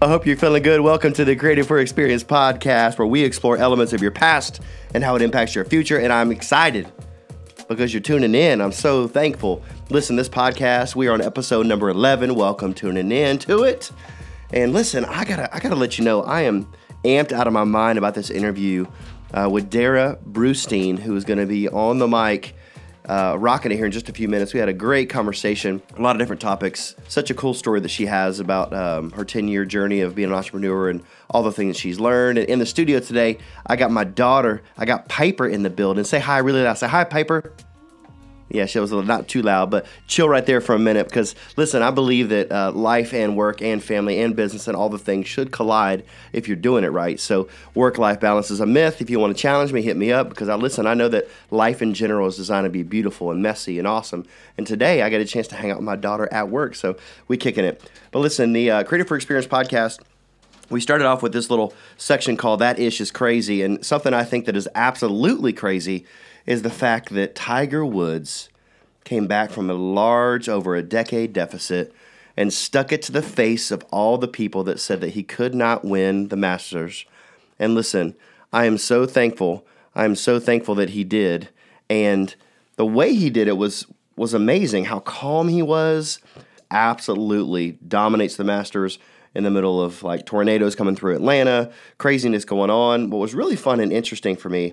[0.00, 0.80] I hope you're feeling good.
[0.80, 4.60] Welcome to the Creative for Experience podcast, where we explore elements of your past
[4.94, 5.98] and how it impacts your future.
[5.98, 6.86] And I'm excited
[7.66, 8.60] because you're tuning in.
[8.60, 9.60] I'm so thankful.
[9.90, 12.36] Listen, this podcast, we are on episode number 11.
[12.36, 13.90] Welcome tuning in to it.
[14.52, 16.72] And listen, I gotta, I gotta let you know, I am
[17.04, 18.86] amped out of my mind about this interview
[19.34, 22.54] uh, with Darrah Brustein, who is going to be on the mic
[23.08, 24.52] uh, rocking it here in just a few minutes.
[24.52, 26.94] We had a great conversation, a lot of different topics.
[27.08, 30.28] Such a cool story that she has about um, her 10 year journey of being
[30.28, 32.38] an entrepreneur and all the things she's learned.
[32.38, 36.04] And in the studio today, I got my daughter, I got Piper in the building.
[36.04, 36.78] Say hi really loud.
[36.78, 37.52] Say hi, Piper.
[38.50, 41.06] Yeah, she was a little not too loud, but chill right there for a minute
[41.06, 44.88] because listen, I believe that uh, life and work and family and business and all
[44.88, 47.20] the things should collide if you're doing it right.
[47.20, 49.02] So, work life balance is a myth.
[49.02, 50.86] If you want to challenge me, hit me up because I listen.
[50.86, 54.24] I know that life in general is designed to be beautiful and messy and awesome.
[54.56, 56.96] And today I get a chance to hang out with my daughter at work, so
[57.28, 57.82] we kicking it.
[58.12, 60.00] But listen, the uh, Creative for Experience podcast
[60.70, 64.22] we started off with this little section called that ish is crazy and something i
[64.22, 66.04] think that is absolutely crazy
[66.48, 68.48] is the fact that Tiger Woods
[69.04, 71.94] came back from a large, over a decade deficit
[72.38, 75.54] and stuck it to the face of all the people that said that he could
[75.54, 77.04] not win the Masters.
[77.58, 78.14] And listen,
[78.50, 79.66] I am so thankful.
[79.94, 81.50] I am so thankful that he did.
[81.90, 82.34] And
[82.76, 84.86] the way he did it was was amazing.
[84.86, 86.18] How calm he was.
[86.70, 88.98] Absolutely dominates the Masters
[89.34, 93.10] in the middle of like tornadoes coming through Atlanta, craziness going on.
[93.10, 94.72] What was really fun and interesting for me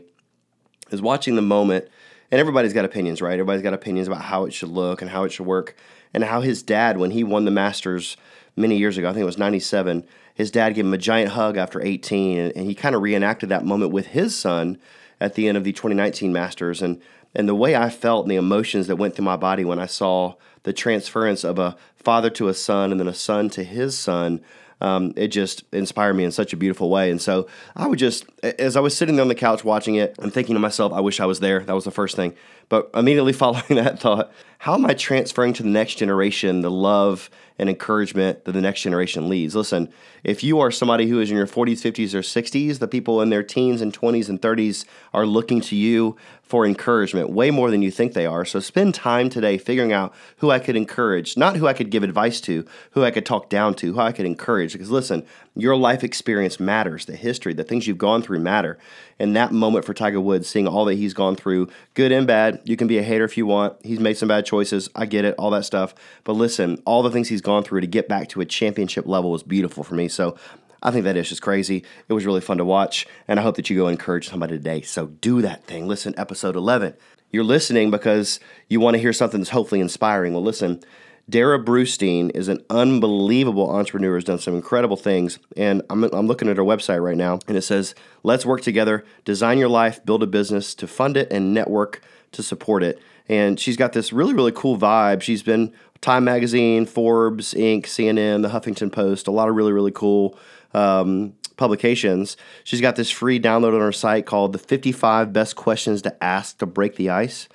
[0.91, 1.87] is watching the moment,
[2.31, 3.33] and everybody's got opinions, right?
[3.33, 5.75] Everybody's got opinions about how it should look and how it should work,
[6.13, 8.17] and how his dad, when he won the Masters
[8.55, 11.57] many years ago, I think it was 97, his dad gave him a giant hug
[11.57, 14.77] after 18, and, he kind of reenacted that moment with his son
[15.19, 16.81] at the end of the 2019 Masters.
[16.81, 17.01] And,
[17.33, 19.85] and the way I felt and the emotions that went through my body when I
[19.85, 23.97] saw the transference of a father to a son and then a son to his
[23.97, 24.41] son
[24.81, 27.09] um, it just inspired me in such a beautiful way.
[27.09, 30.15] And so I would just, as I was sitting there on the couch watching it,
[30.19, 31.61] I'm thinking to myself, I wish I was there.
[31.61, 32.35] That was the first thing.
[32.67, 37.29] But immediately following that thought, how am I transferring to the next generation the love
[37.57, 39.55] and encouragement that the next generation leads?
[39.55, 39.89] Listen,
[40.23, 43.29] if you are somebody who is in your 40s, 50s, or 60s, the people in
[43.29, 47.81] their teens and 20s and 30s are looking to you for encouragement way more than
[47.81, 48.45] you think they are.
[48.45, 52.03] So spend time today figuring out who I could encourage, not who I could give
[52.03, 54.73] advice to, who I could talk down to, who I could encourage.
[54.73, 55.25] Because listen,
[55.55, 58.77] your life experience matters, the history, the things you've gone through matter.
[59.17, 62.61] And that moment for Tiger Woods, seeing all that he's gone through, good and bad,
[62.63, 63.77] you can be a hater if you want.
[63.83, 64.89] He's made some bad choices.
[64.93, 65.95] I get it, all that stuff.
[66.25, 69.31] But listen, all the things he's gone through to get back to a championship level
[69.31, 70.09] was beautiful for me.
[70.09, 70.37] So
[70.85, 71.83] I think that is just crazy.
[72.07, 74.81] It was really fun to watch, and I hope that you go encourage somebody today.
[74.81, 75.87] So do that thing.
[75.87, 76.93] Listen, episode 11.
[77.31, 80.33] You're listening because you want to hear something that's hopefully inspiring.
[80.33, 80.83] Well, listen,
[81.29, 85.39] Darrah Brustein is an unbelievable entrepreneur, has done some incredible things.
[85.57, 89.03] And I'm, I'm looking at her website right now, and it says, Let's work together,
[89.23, 92.03] design your life, build a business to fund it, and network
[92.33, 93.01] to support it.
[93.27, 95.23] And she's got this really, really cool vibe.
[95.23, 99.91] She's been Time Magazine, Forbes, Inc., CNN, The Huffington Post, a lot of really, really
[99.91, 100.37] cool
[100.75, 102.37] um, publications.
[102.63, 106.57] She's got this free download on her site called The 55 Best Questions to Ask
[106.59, 107.47] to Break the Ice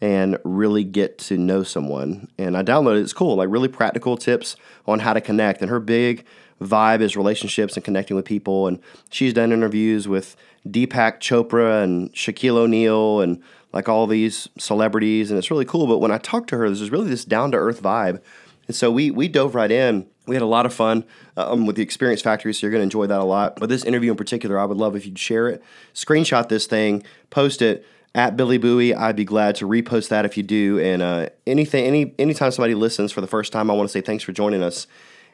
[0.00, 2.28] and really get to know someone.
[2.38, 3.02] And I downloaded it.
[3.02, 4.54] It's cool, like really practical tips
[4.86, 5.60] on how to connect.
[5.60, 6.24] And her big
[6.60, 8.68] vibe is relationships and connecting with people.
[8.68, 8.78] And
[9.10, 15.32] she's done interviews with Deepak Chopra and Shaquille O'Neal and like all these celebrities.
[15.32, 15.88] And it's really cool.
[15.88, 18.22] But when I talked to her, there's really this down to earth vibe.
[18.68, 21.04] And so we we dove right in we had a lot of fun
[21.36, 23.56] um, with the Experience Factory, so you're going to enjoy that a lot.
[23.58, 25.62] But this interview in particular, I would love if you'd share it,
[25.94, 27.84] screenshot this thing, post it
[28.14, 28.96] at Billy Boughey.
[28.96, 30.78] I'd be glad to repost that if you do.
[30.78, 34.00] And uh, anything, any anytime somebody listens for the first time, I want to say
[34.00, 34.86] thanks for joining us.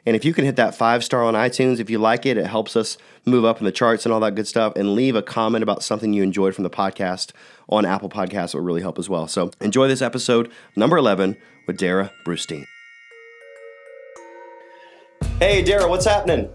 [0.05, 2.45] And if you can hit that five star on iTunes, if you like it, it
[2.45, 4.73] helps us move up in the charts and all that good stuff.
[4.75, 7.31] And leave a comment about something you enjoyed from the podcast
[7.67, 9.27] on Apple Podcasts will really help as well.
[9.27, 12.65] So enjoy this episode, number 11, with Darrah Brustein.
[15.39, 16.49] Hey, Darrah, what's happening?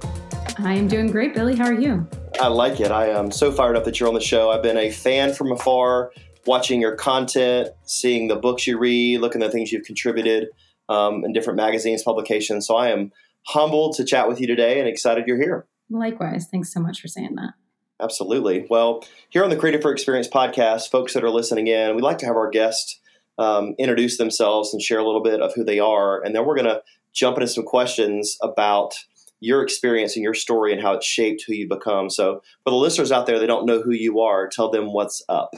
[0.56, 1.54] I am doing great, Billy.
[1.54, 2.08] How are you?
[2.40, 2.90] I like it.
[2.90, 4.50] I am so fired up that you're on the show.
[4.50, 6.12] I've been a fan from afar,
[6.46, 10.48] watching your content, seeing the books you read, looking at the things you've contributed
[10.88, 12.66] um, in different magazines, publications.
[12.66, 13.12] So I am
[13.46, 15.66] humbled to chat with you today and excited you're here.
[15.90, 16.46] Likewise.
[16.50, 17.52] Thanks so much for saying that.
[18.00, 18.66] Absolutely.
[18.70, 22.16] Well, here on the Creative for Experience podcast, folks that are listening in, we like
[22.18, 22.98] to have our guests
[23.38, 26.22] um, introduce themselves and share a little bit of who they are.
[26.22, 28.92] And then we're going to jump into some questions about
[29.40, 32.10] your experience and your story and how it shaped who you become.
[32.10, 35.22] So, for the listeners out there they don't know who you are, tell them what's
[35.28, 35.54] up.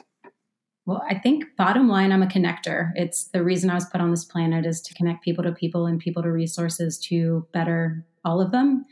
[0.84, 2.90] Well, I think bottom line, I'm a connector.
[2.96, 5.86] It's the reason I was put on this planet is to connect people to people
[5.86, 8.84] and people to resources to better all of them.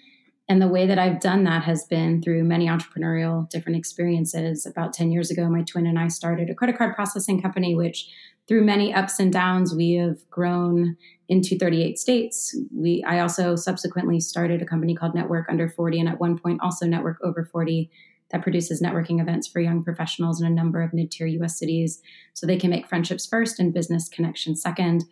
[0.49, 4.67] And the way that I've done that has been through many entrepreneurial different experiences.
[4.67, 8.09] About 10 years ago, my twin and I started a credit card processing company, which
[8.51, 10.97] through many ups and downs, we have grown
[11.29, 12.59] into 38 states.
[12.75, 16.61] We I also subsequently started a company called Network Under 40 and at one point
[16.61, 17.89] also Network Over 40
[18.33, 22.03] that produces networking events for young professionals in a number of mid-tier US cities
[22.35, 25.05] so they can make friendships first and business connections second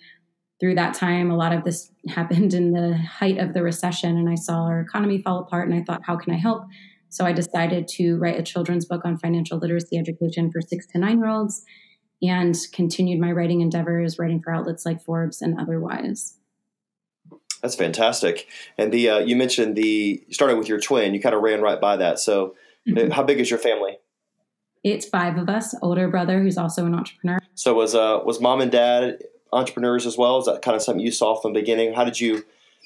[0.58, 4.28] through that time, a lot of this happened in the height of the recession, and
[4.28, 5.68] I saw our economy fall apart.
[5.68, 6.64] And I thought, how can I help?
[7.10, 10.98] So I decided to write a children's book on financial literacy education for six to
[10.98, 11.64] nine year olds
[12.22, 16.34] and continued my writing endeavors, writing for outlets like Forbes and otherwise.
[17.62, 18.46] That's fantastic.
[18.76, 21.80] And the uh, you mentioned the starting with your twin, you kind of ran right
[21.80, 22.18] by that.
[22.18, 22.54] So,
[22.88, 23.10] mm-hmm.
[23.10, 23.98] how big is your family?
[24.84, 25.74] It's five of us.
[25.82, 27.38] Older brother who's also an entrepreneur.
[27.54, 29.18] So was uh, was mom and dad
[29.52, 30.38] entrepreneurs as well?
[30.38, 31.94] Is that kind of something you saw from the beginning?
[31.94, 32.44] How did you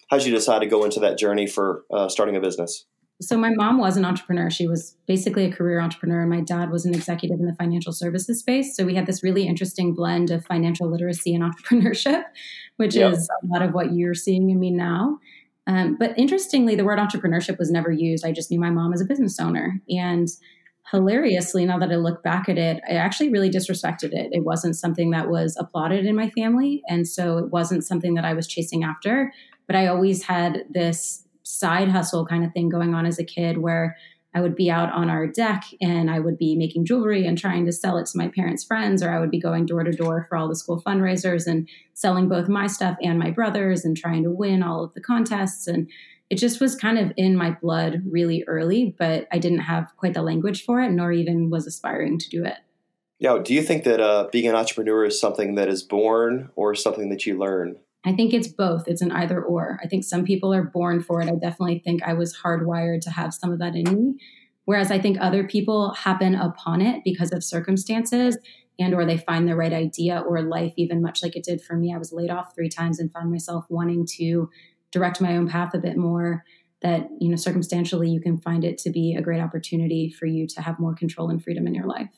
[0.09, 2.87] how did you decide to go into that journey for uh, starting a business?
[3.23, 4.51] So my mom was an entrepreneur.
[4.51, 7.93] She was basically a career entrepreneur, and my dad was an executive in the financial
[7.93, 8.77] services space.
[8.77, 12.25] So we had this really interesting blend of financial literacy and entrepreneurship,
[12.77, 13.13] which yep.
[13.13, 15.19] is a lot of what you're seeing in me now.
[15.67, 18.27] Um, but interestingly, the word entrepreneurship was never used.
[18.27, 20.29] I just knew my mom as a business owner, and
[20.91, 24.31] hilariously, now that I look back at it, I actually really disrespected it.
[24.33, 26.83] It wasn't something that was applauded in my family.
[26.89, 29.33] And so it wasn't something that I was chasing after.
[29.67, 31.22] But I always had this
[31.53, 33.97] side hustle kind of thing going on as a kid where
[34.35, 37.67] I would be out on our deck and I would be making jewelry and trying
[37.67, 40.25] to sell it to my parents' friends, or I would be going door to door
[40.29, 44.23] for all the school fundraisers and selling both my stuff and my brother's and trying
[44.23, 45.67] to win all of the contests.
[45.67, 45.91] And
[46.31, 50.15] it just was kind of in my blood really early, but I didn't have quite
[50.15, 52.57] the language for it, nor even was aspiring to do it.
[53.19, 53.39] Yeah.
[53.45, 57.11] Do you think that uh, being an entrepreneur is something that is born or something
[57.11, 57.77] that you learn?
[58.05, 58.89] I think it's both.
[58.89, 59.79] It's an either or.
[59.83, 61.29] I think some people are born for it.
[61.29, 64.15] I definitely think I was hardwired to have some of that in me.
[64.65, 68.39] Whereas I think other people happen upon it because of circumstances
[68.79, 71.77] and or they find the right idea or life even much like it did for
[71.77, 71.93] me.
[71.95, 74.49] I was laid off 3 times and found myself wanting to
[74.91, 76.45] direct my own path a bit more
[76.83, 80.47] that you know circumstantially you can find it to be a great opportunity for you
[80.47, 82.11] to have more control and freedom in your life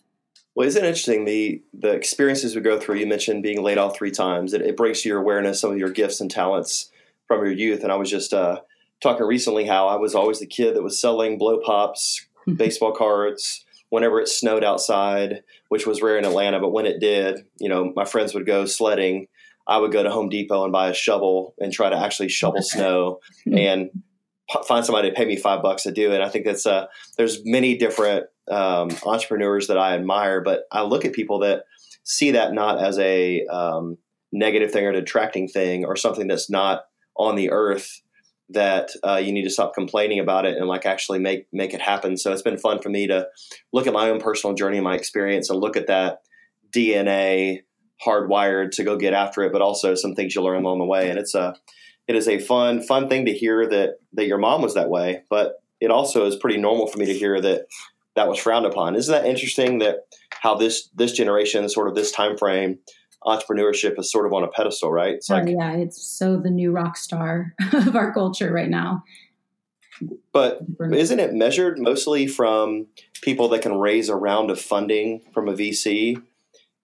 [0.54, 3.96] well isn't it interesting the the experiences we go through you mentioned being laid off
[3.96, 6.90] three times it, it brings to your awareness some of your gifts and talents
[7.26, 8.60] from your youth and i was just uh,
[9.02, 13.64] talking recently how i was always the kid that was selling blow pops baseball cards
[13.90, 17.92] whenever it snowed outside which was rare in atlanta but when it did you know
[17.96, 19.26] my friends would go sledding
[19.66, 22.62] I would go to Home Depot and buy a shovel and try to actually shovel
[22.62, 23.90] snow and
[24.66, 26.20] find somebody to pay me five bucks to do it.
[26.20, 26.86] I think that's uh,
[27.16, 31.64] there's many different um, entrepreneurs that I admire, but I look at people that
[32.04, 33.96] see that not as a um,
[34.32, 36.84] negative thing or a detracting thing or something that's not
[37.16, 38.02] on the earth
[38.50, 41.80] that uh, you need to stop complaining about it and like actually make make it
[41.80, 42.16] happen.
[42.16, 43.26] So it's been fun for me to
[43.72, 46.18] look at my own personal journey and my experience and look at that
[46.70, 47.60] DNA
[48.04, 51.08] hardwired to go get after it, but also some things you learn along the way.
[51.08, 51.54] And it's a
[52.06, 55.22] it is a fun fun thing to hear that that your mom was that way,
[55.30, 57.66] but it also is pretty normal for me to hear that
[58.16, 58.94] that was frowned upon.
[58.94, 62.78] Isn't that interesting that how this this generation, sort of this time frame,
[63.24, 65.14] entrepreneurship is sort of on a pedestal, right?
[65.14, 69.04] It's oh, like, yeah, it's so the new rock star of our culture right now.
[70.32, 70.60] But
[70.92, 72.86] isn't it measured mostly from
[73.22, 76.20] people that can raise a round of funding from a VC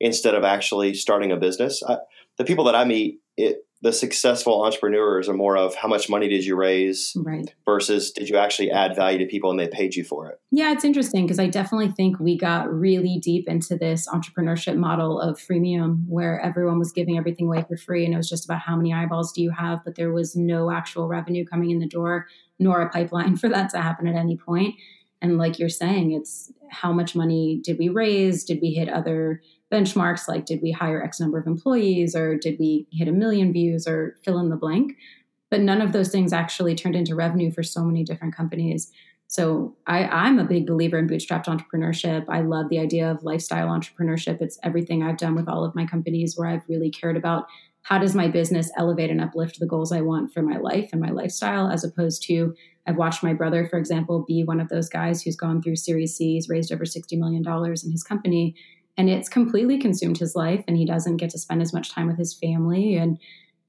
[0.01, 1.83] instead of actually starting a business.
[1.87, 1.99] I,
[2.39, 6.29] the people that I meet, it, the successful entrepreneurs are more of how much money
[6.29, 7.55] did you raise right.
[7.65, 10.39] versus did you actually add value to people and they paid you for it.
[10.51, 15.19] Yeah, it's interesting because I definitely think we got really deep into this entrepreneurship model
[15.19, 18.61] of freemium where everyone was giving everything away for free and it was just about
[18.61, 21.89] how many eyeballs do you have, but there was no actual revenue coming in the
[21.89, 22.27] door
[22.59, 24.75] nor a pipeline for that to happen at any point.
[25.23, 28.45] And like you're saying, it's how much money did we raise?
[28.45, 32.59] Did we hit other benchmarks like did we hire X number of employees or did
[32.59, 34.97] we hit a million views or fill in the blank?
[35.51, 38.91] But none of those things actually turned into revenue for so many different companies.
[39.27, 42.25] So I, I'm a big believer in bootstrapped entrepreneurship.
[42.29, 44.41] I love the idea of lifestyle entrepreneurship.
[44.41, 47.47] It's everything I've done with all of my companies where I've really cared about
[47.83, 51.01] how does my business elevate and uplift the goals I want for my life and
[51.01, 52.55] my lifestyle, as opposed to
[52.87, 56.17] I've watched my brother, for example, be one of those guys who's gone through Series
[56.17, 58.57] C's, raised over $60 million in his company,
[59.01, 62.07] and it's completely consumed his life and he doesn't get to spend as much time
[62.07, 63.19] with his family and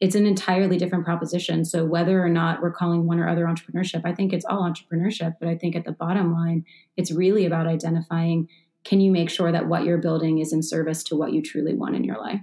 [0.02, 1.64] it's an entirely different proposition.
[1.64, 5.36] So whether or not we're calling one or other entrepreneurship i think it's all entrepreneurship
[5.40, 6.66] but i think at the bottom line
[6.98, 8.50] it's really about identifying
[8.84, 11.76] can you make sure that what you're building is in service to what you truly
[11.76, 12.42] want in your life?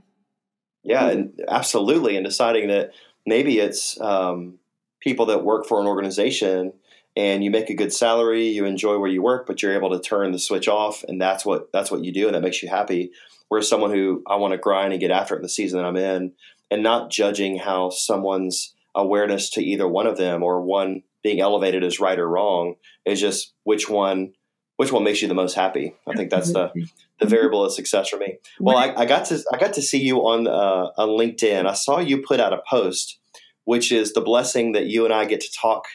[0.83, 2.93] Yeah and absolutely and deciding that
[3.27, 4.59] maybe it's um,
[5.01, 6.73] people that work for an organization
[7.19, 9.99] and you make a good salary, you enjoy where you work, but you're able to
[9.99, 12.69] turn the switch off, and that's what that's what you do, and that makes you
[12.69, 13.11] happy.
[13.49, 15.87] Whereas someone who I want to grind and get after it in the season that
[15.87, 16.33] I'm in,
[16.71, 21.83] and not judging how someone's awareness to either one of them or one being elevated
[21.83, 24.33] is right or wrong is just which one
[24.77, 25.97] which one makes you the most happy.
[26.07, 26.71] I think that's the
[27.19, 28.39] the variable of success for me.
[28.61, 31.67] Well, I, I got to I got to see you on uh, on LinkedIn.
[31.67, 33.19] I saw you put out a post,
[33.65, 35.87] which is the blessing that you and I get to talk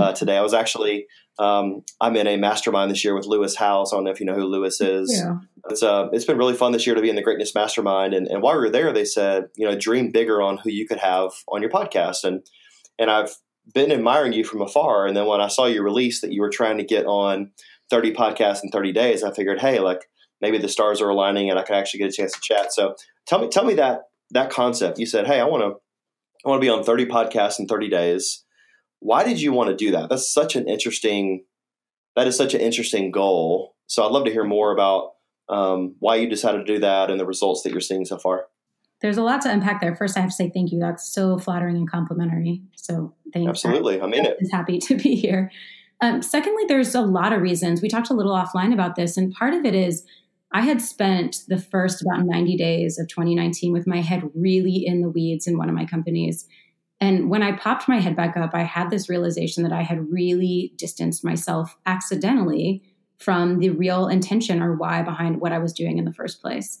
[0.00, 0.36] uh, today.
[0.36, 1.06] I was actually
[1.38, 3.92] um, I'm in a mastermind this year with Lewis Howes.
[3.92, 5.12] I don't know if you know who Lewis is.
[5.12, 5.38] Yeah.
[5.68, 8.14] It's uh, it's been really fun this year to be in the Greatness Mastermind.
[8.14, 10.86] And, and while we were there, they said, you know, dream bigger on who you
[10.86, 12.24] could have on your podcast.
[12.24, 12.42] And
[12.98, 13.36] and I've
[13.74, 15.06] been admiring you from afar.
[15.06, 17.50] And then when I saw you release that you were trying to get on
[17.90, 20.08] 30 podcasts in 30 days, I figured, hey, like
[20.40, 22.72] maybe the stars are aligning and I could actually get a chance to chat.
[22.72, 22.94] So
[23.26, 24.98] tell me tell me that that concept.
[24.98, 25.80] You said, hey, I want to
[26.44, 28.44] I want to be on 30 podcasts in 30 days
[29.06, 30.08] why did you want to do that?
[30.08, 31.44] That's such an interesting.
[32.16, 33.76] That is such an interesting goal.
[33.86, 35.12] So I'd love to hear more about
[35.48, 38.46] um, why you decided to do that and the results that you're seeing so far.
[39.00, 39.94] There's a lot to unpack there.
[39.94, 40.80] First, I have to say thank you.
[40.80, 42.62] That's so flattering and complimentary.
[42.74, 43.50] So thank you.
[43.50, 44.38] Absolutely, I'm in it.
[44.40, 45.52] Is happy to be here.
[46.00, 47.80] Um, secondly, there's a lot of reasons.
[47.80, 50.04] We talked a little offline about this, and part of it is
[50.52, 55.00] I had spent the first about 90 days of 2019 with my head really in
[55.00, 56.48] the weeds in one of my companies
[57.00, 60.10] and when I popped my head back up, I had this realization that I had
[60.10, 62.82] really distanced myself accidentally
[63.18, 66.80] from the real intention or why behind what I was doing in the first place.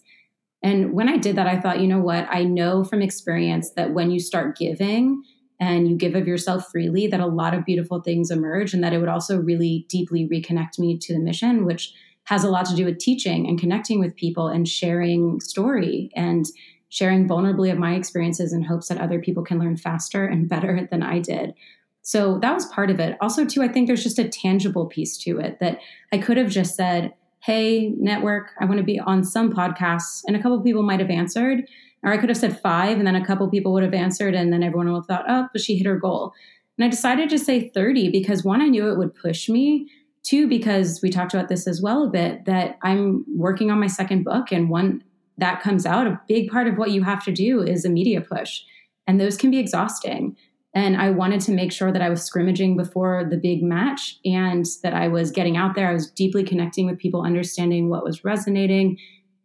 [0.62, 2.26] And when I did that, I thought, you know what?
[2.30, 5.22] I know from experience that when you start giving
[5.60, 8.92] and you give of yourself freely, that a lot of beautiful things emerge and that
[8.92, 11.92] it would also really deeply reconnect me to the mission, which
[12.24, 16.46] has a lot to do with teaching and connecting with people and sharing story and
[16.88, 20.86] sharing vulnerably of my experiences in hopes that other people can learn faster and better
[20.90, 21.54] than I did.
[22.02, 23.16] So that was part of it.
[23.20, 25.80] Also, too, I think there's just a tangible piece to it that
[26.12, 30.22] I could have just said, Hey, network, I want to be on some podcasts.
[30.26, 31.64] And a couple people might have answered.
[32.02, 34.52] Or I could have said five, and then a couple people would have answered, and
[34.52, 36.32] then everyone would have thought, oh, but she hit her goal.
[36.78, 39.88] And I decided to say 30 because one, I knew it would push me.
[40.22, 43.86] Two, because we talked about this as well a bit, that I'm working on my
[43.86, 44.52] second book.
[44.52, 45.02] And one,
[45.38, 48.20] that comes out, a big part of what you have to do is a media
[48.20, 48.62] push.
[49.06, 50.36] And those can be exhausting.
[50.74, 54.66] And I wanted to make sure that I was scrimmaging before the big match and
[54.82, 55.88] that I was getting out there.
[55.88, 58.98] I was deeply connecting with people, understanding what was resonating,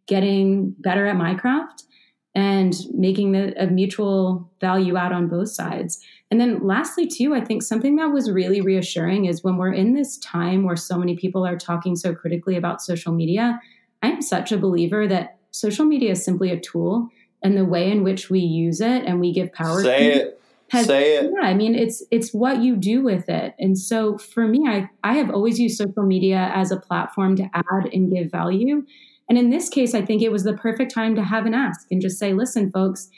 [0.06, 1.84] getting better at my craft,
[2.34, 5.98] and making the, a mutual value out on both sides.
[6.30, 9.94] And then, lastly, too, I think something that was really reassuring is when we're in
[9.94, 13.60] this time where so many people are talking so critically about social media,
[14.02, 17.08] I'm such a believer that social media is simply a tool
[17.42, 20.40] and the way in which we use it and we give power say to it.
[20.68, 21.30] has, say it.
[21.32, 23.54] Yeah i mean it's it's what you do with it.
[23.58, 27.48] And so for me i i have always used social media as a platform to
[27.54, 28.84] add and give value.
[29.28, 31.86] And in this case i think it was the perfect time to have an ask
[31.90, 33.08] and just say listen folks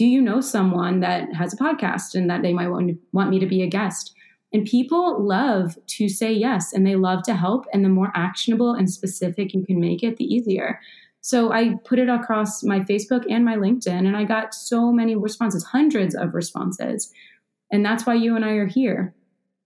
[0.00, 3.38] do you know someone that has a podcast and that they might want, want me
[3.38, 4.14] to be a guest?
[4.50, 7.66] And people love to say yes and they love to help.
[7.74, 10.80] And the more actionable and specific you can make it the easier
[11.20, 15.16] so I put it across my Facebook and my LinkedIn, and I got so many
[15.16, 17.12] responses, hundreds of responses.
[17.70, 19.14] And that's why you and I are here.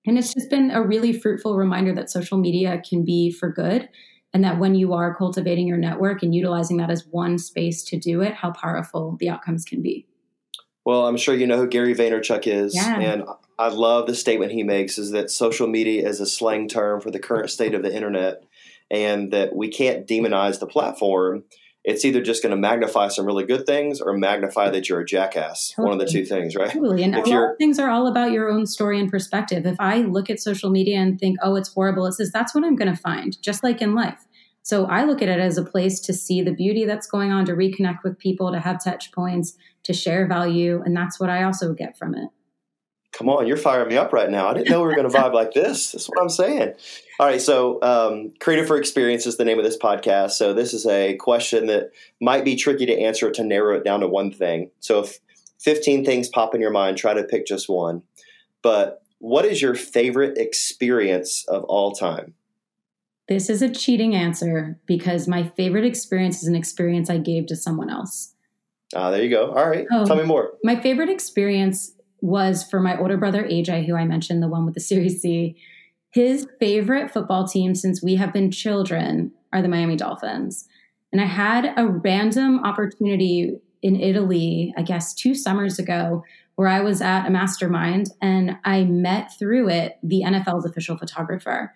[0.06, 3.88] And it's just been a really fruitful reminder that social media can be for good.
[4.34, 7.96] And that when you are cultivating your network and utilizing that as one space to
[7.96, 10.08] do it, how powerful the outcomes can be.
[10.84, 12.74] Well, I'm sure you know who Gary Vaynerchuk is.
[12.74, 12.98] Yeah.
[12.98, 13.22] And
[13.60, 17.12] I love the statement he makes is that social media is a slang term for
[17.12, 18.42] the current state of the internet
[18.94, 21.42] and that we can't demonize the platform.
[21.82, 25.04] It's either just going to magnify some really good things or magnify that you're a
[25.04, 25.70] jackass.
[25.70, 25.90] Totally.
[25.90, 26.70] One of the two things, right?
[26.70, 27.02] Totally.
[27.02, 29.66] And if a lot of things are all about your own story and perspective.
[29.66, 32.64] If I look at social media and think, oh, it's horrible, it says that's what
[32.64, 34.24] I'm going to find, just like in life.
[34.62, 37.44] So I look at it as a place to see the beauty that's going on,
[37.46, 40.80] to reconnect with people, to have touch points, to share value.
[40.86, 42.30] And that's what I also get from it.
[43.14, 44.48] Come on, you're firing me up right now.
[44.48, 45.92] I didn't know we were going to vibe like this.
[45.92, 46.74] That's what I'm saying.
[47.20, 50.32] All right, so um, Creative for Experience is the name of this podcast.
[50.32, 54.00] So this is a question that might be tricky to answer to narrow it down
[54.00, 54.72] to one thing.
[54.80, 55.20] So if
[55.60, 58.02] 15 things pop in your mind, try to pick just one.
[58.62, 62.34] But what is your favorite experience of all time?
[63.28, 67.56] This is a cheating answer because my favorite experience is an experience I gave to
[67.56, 68.34] someone else.
[68.94, 69.52] Ah, there you go.
[69.52, 70.54] All right, oh, tell me more.
[70.62, 71.93] My favorite experience
[72.24, 75.56] was for my older brother AJ, who I mentioned, the one with the Series C.
[76.10, 80.66] His favorite football team since we have been children are the Miami Dolphins.
[81.12, 86.80] And I had a random opportunity in Italy, I guess two summers ago, where I
[86.80, 91.74] was at a mastermind and I met through it the NFL's official photographer.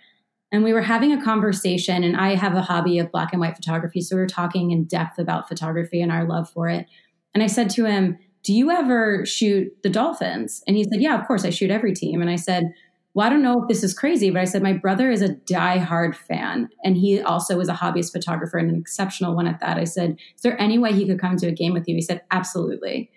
[0.50, 3.54] And we were having a conversation, and I have a hobby of black and white
[3.54, 4.00] photography.
[4.00, 6.86] So we were talking in depth about photography and our love for it.
[7.34, 10.62] And I said to him, Do you ever shoot the Dolphins?
[10.66, 12.20] And he said, Yeah, of course, I shoot every team.
[12.20, 12.72] And I said,
[13.14, 15.34] Well, I don't know if this is crazy, but I said, My brother is a
[15.34, 19.78] die-hard fan, and he also is a hobbyist photographer and an exceptional one at that.
[19.78, 21.94] I said, Is there any way he could come to a game with you?
[21.94, 23.10] He said, Absolutely.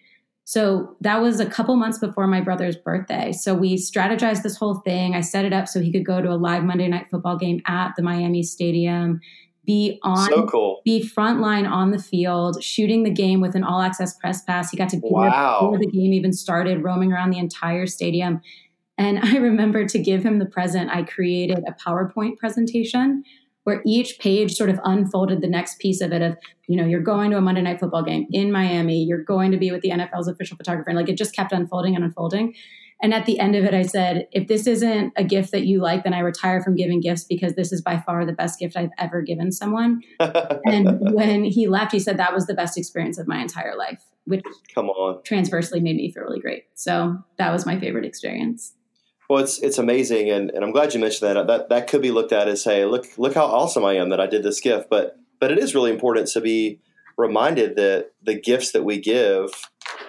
[0.44, 3.32] So that was a couple months before my brother's birthday.
[3.32, 5.16] So we strategized this whole thing.
[5.16, 7.62] I set it up so he could go to a live Monday night football game
[7.68, 9.22] at the Miami Stadium,
[9.65, 10.82] be on so cool.
[10.84, 14.72] be frontline on the field, shooting the game with an all access press pass.
[14.72, 15.22] He got to be wow.
[15.22, 18.41] there before the game even started, roaming around the entire stadium.
[18.98, 23.24] And I remember to give him the present, I created a PowerPoint presentation
[23.63, 26.36] where each page sort of unfolded the next piece of it of
[26.68, 29.58] you know you're going to a monday night football game in miami you're going to
[29.58, 32.53] be with the nfl's official photographer and like it just kept unfolding and unfolding
[33.01, 35.79] and at the end of it i said if this isn't a gift that you
[35.81, 38.75] like then i retire from giving gifts because this is by far the best gift
[38.77, 40.01] i've ever given someone.
[40.65, 44.03] And when he left he said that was the best experience of my entire life
[44.25, 44.43] which
[44.74, 45.22] come on.
[45.24, 46.65] transversely made me feel really great.
[46.75, 48.74] So that was my favorite experience.
[49.29, 51.48] Well, it's it's amazing, and, and I'm glad you mentioned that.
[51.48, 54.20] That that could be looked at as, hey, look look how awesome I am that
[54.20, 54.89] I did this gift.
[54.89, 56.81] But but it is really important to be
[57.17, 59.51] reminded that the gifts that we give,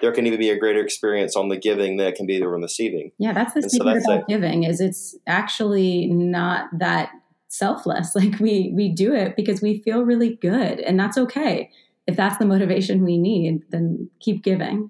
[0.01, 2.61] there can even be a greater experience on the giving that can be there in
[2.61, 3.11] the receiving.
[3.17, 7.11] Yeah, that's the and secret so about giving is it's actually not that
[7.47, 8.15] selfless.
[8.23, 11.69] Like we we do it because we feel really good, and that's okay.
[12.07, 14.89] If that's the motivation we need, then keep giving.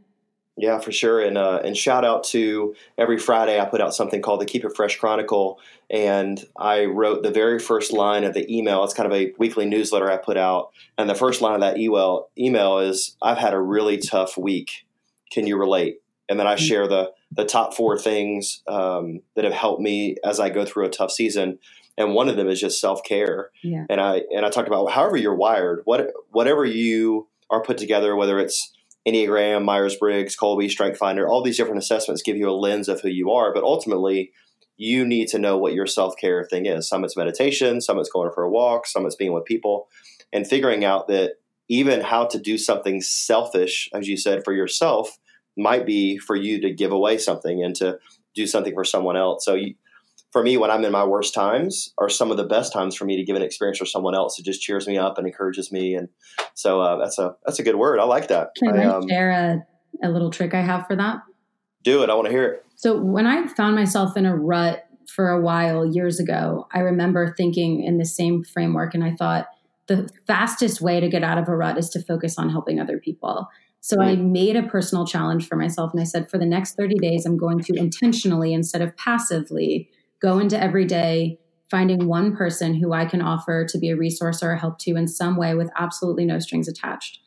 [0.55, 1.19] Yeah, for sure.
[1.19, 4.65] And uh, and shout out to every Friday I put out something called the Keep
[4.65, 8.83] It Fresh Chronicle, and I wrote the very first line of the email.
[8.83, 11.79] It's kind of a weekly newsletter I put out, and the first line of that
[11.79, 14.82] email email is I've had a really tough week.
[15.33, 15.97] Can you relate?
[16.29, 16.65] And then I mm-hmm.
[16.65, 20.85] share the the top four things um, that have helped me as I go through
[20.85, 21.59] a tough season.
[21.97, 23.49] And one of them is just self care.
[23.63, 23.85] Yeah.
[23.89, 28.15] And I and I talked about however you're wired, what whatever you are put together,
[28.15, 28.71] whether it's
[29.07, 33.01] Enneagram, Myers Briggs, Kolbe, Strength Finder, all these different assessments give you a lens of
[33.01, 33.53] who you are.
[33.53, 34.31] But ultimately,
[34.77, 36.87] you need to know what your self care thing is.
[36.87, 39.87] Some it's meditation, some it's going for a walk, some it's being with people,
[40.31, 41.33] and figuring out that
[41.69, 45.17] even how to do something selfish, as you said, for yourself
[45.57, 47.99] might be for you to give away something and to
[48.35, 49.45] do something for someone else.
[49.45, 49.75] So you,
[50.31, 53.05] for me, when I'm in my worst times, are some of the best times for
[53.05, 54.39] me to give an experience for someone else.
[54.39, 56.09] It just cheers me up and encourages me, and
[56.55, 57.99] so uh, that's a that's a good word.
[57.99, 58.49] I like that.
[58.57, 61.17] Can I, I um, share a, a little trick I have for that?
[61.83, 62.09] Do it.
[62.09, 62.65] I want to hear it.
[62.75, 67.35] So when I found myself in a rut for a while years ago, I remember
[67.37, 69.45] thinking in the same framework, and I thought
[69.87, 72.97] the fastest way to get out of a rut is to focus on helping other
[72.97, 73.47] people.
[73.85, 76.95] So I made a personal challenge for myself and I said, for the next 30
[76.99, 79.89] days, I'm going to intentionally, instead of passively,
[80.21, 81.37] go into every day
[81.69, 84.95] finding one person who I can offer to be a resource or a help to
[84.95, 87.19] in some way with absolutely no strings attached.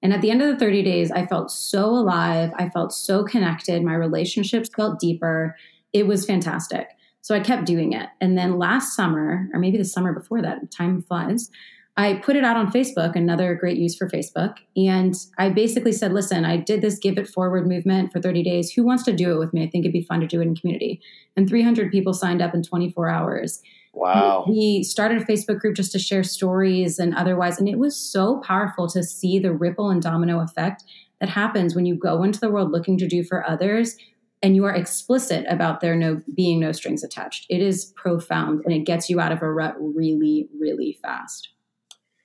[0.00, 2.52] And at the end of the 30 days, I felt so alive.
[2.58, 3.82] I felt so connected.
[3.82, 5.56] My relationships felt deeper.
[5.92, 6.88] It was fantastic.
[7.20, 8.08] So I kept doing it.
[8.18, 11.50] And then last summer, or maybe the summer before that, time flies,
[11.98, 14.54] I put it out on Facebook, another great use for Facebook.
[14.76, 18.70] And I basically said, listen, I did this Give It Forward movement for 30 days.
[18.70, 19.64] Who wants to do it with me?
[19.64, 21.00] I think it'd be fun to do it in community.
[21.36, 23.60] And 300 people signed up in 24 hours.
[23.94, 24.44] Wow.
[24.48, 27.58] We started a Facebook group just to share stories and otherwise.
[27.58, 30.84] And it was so powerful to see the ripple and domino effect
[31.20, 33.96] that happens when you go into the world looking to do for others
[34.40, 37.46] and you are explicit about there no being no strings attached.
[37.48, 41.48] It is profound and it gets you out of a rut really, really fast.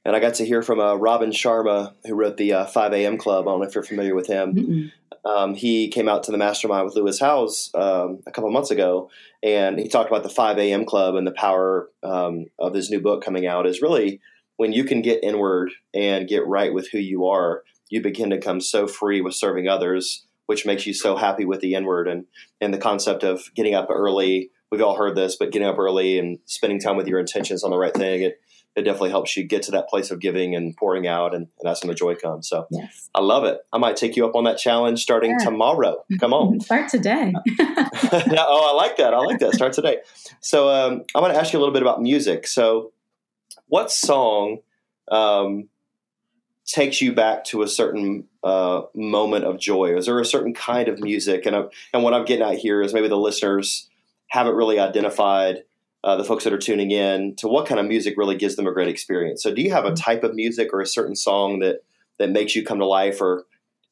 [0.06, 3.18] And I got to hear from uh, Robin Sharma, who wrote the uh, 5 a.m.
[3.18, 3.48] Club.
[3.48, 4.92] I don't know if you're familiar with him.
[5.26, 9.10] Um, he came out to the mastermind with Lewis Howes um, a couple months ago,
[9.42, 10.86] and he talked about the 5 a.m.
[10.86, 14.20] Club and the power um, of his new book coming out is really
[14.58, 18.39] when you can get inward and get right with who you are, you begin to
[18.39, 22.26] come so free with serving others, which makes you so happy with the inward and,
[22.60, 24.52] and the concept of getting up early.
[24.72, 27.72] We've all heard this, but getting up early and spending time with your intentions on
[27.72, 28.24] the right thing.
[28.24, 28.42] It,
[28.76, 31.64] it definitely helps you get to that place of giving and pouring out, and, and
[31.64, 32.48] that's when the joy comes.
[32.48, 33.10] So yes.
[33.14, 33.60] I love it.
[33.72, 35.46] I might take you up on that challenge starting yeah.
[35.46, 36.04] tomorrow.
[36.20, 37.34] Come on, start today.
[37.60, 39.14] oh, I like that.
[39.14, 39.54] I like that.
[39.54, 39.98] Start today.
[40.40, 42.48] So um, I want to ask you a little bit about music.
[42.48, 42.92] So,
[43.68, 44.60] what song
[45.12, 45.70] um,
[46.66, 49.96] takes you back to a certain uh, moment of joy?
[49.96, 51.46] Is there a certain kind of music?
[51.46, 53.90] And I, and what I'm getting at here is maybe the listeners
[54.28, 55.64] haven't really identified
[56.04, 58.68] uh, the folks that are tuning in to what kind of music really gives them
[58.68, 59.42] a great experience.
[59.42, 59.96] So, do you have a mm-hmm.
[59.96, 61.84] type of music or a certain song that
[62.20, 63.46] that makes you come to life, or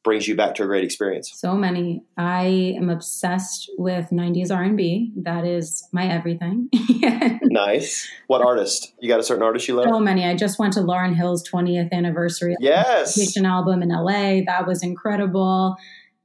[0.04, 1.32] brings you back to a great experience?
[1.34, 2.02] So many.
[2.16, 5.12] I am obsessed with 90s R&B.
[5.16, 6.68] That is my everything.
[7.42, 8.08] nice.
[8.26, 8.94] What artist?
[9.00, 9.86] You got a certain artist you love?
[9.88, 10.24] So many.
[10.24, 13.36] I just went to Lauryn Hill's 20th anniversary yes.
[13.44, 14.40] album in LA.
[14.46, 15.76] That was incredible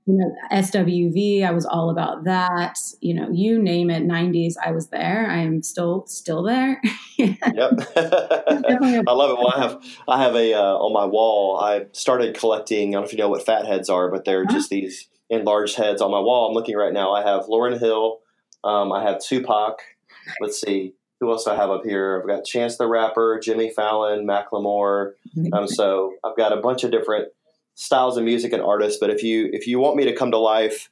[0.08, 2.80] you know, SWV, I was all about that.
[3.02, 5.28] You know, you name it, 90s, I was there.
[5.30, 6.82] I am still still there.
[7.18, 7.38] yep.
[7.54, 9.38] I love it.
[9.38, 11.60] Well, I have I have a uh, on my wall.
[11.60, 12.90] I started collecting.
[12.90, 14.54] I don't know if you know what fat heads are, but they're uh-huh.
[14.54, 16.48] just these enlarged heads on my wall.
[16.48, 17.12] I'm looking right now.
[17.12, 18.20] I have Lauryn Hill.
[18.64, 19.80] Um, I have Tupac.
[20.42, 22.22] Let's see who else do I have up here?
[22.22, 25.14] I've got Chance the Rapper, Jimmy Fallon, Macklemore.
[25.52, 27.30] Um, so I've got a bunch of different
[27.78, 29.00] styles of music and artists.
[29.00, 30.90] But if you if you want me to come to life,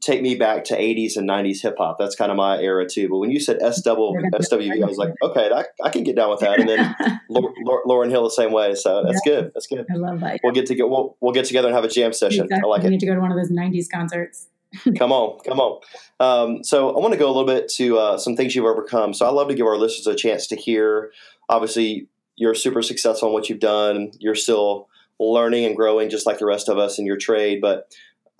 [0.00, 1.96] take me back to 80s and 90s hip hop.
[1.98, 3.08] That's kind of my era too.
[3.08, 6.16] But when you said S double SWV, I was like, okay, I, I can get
[6.16, 6.60] down with that.
[6.60, 6.96] And then
[7.30, 8.74] Lauryn Hill the same way.
[8.74, 9.32] So that's yeah.
[9.32, 9.52] good.
[9.54, 9.86] That's good.
[9.90, 10.40] I love that.
[10.42, 12.44] We'll get to get we'll, we'll get together and have a jam session.
[12.44, 12.64] Exactly.
[12.64, 12.90] I like we it.
[12.90, 14.48] need to go to one of those 90s concerts.
[14.98, 15.80] come on, come on.
[16.18, 19.14] Um, so I want to go a little bit to uh, some things you've overcome.
[19.14, 21.12] So I love to give our listeners a chance to hear.
[21.48, 24.10] Obviously, you're super successful in what you've done.
[24.18, 24.88] You're still
[25.32, 27.60] learning and growing just like the rest of us in your trade.
[27.60, 27.92] But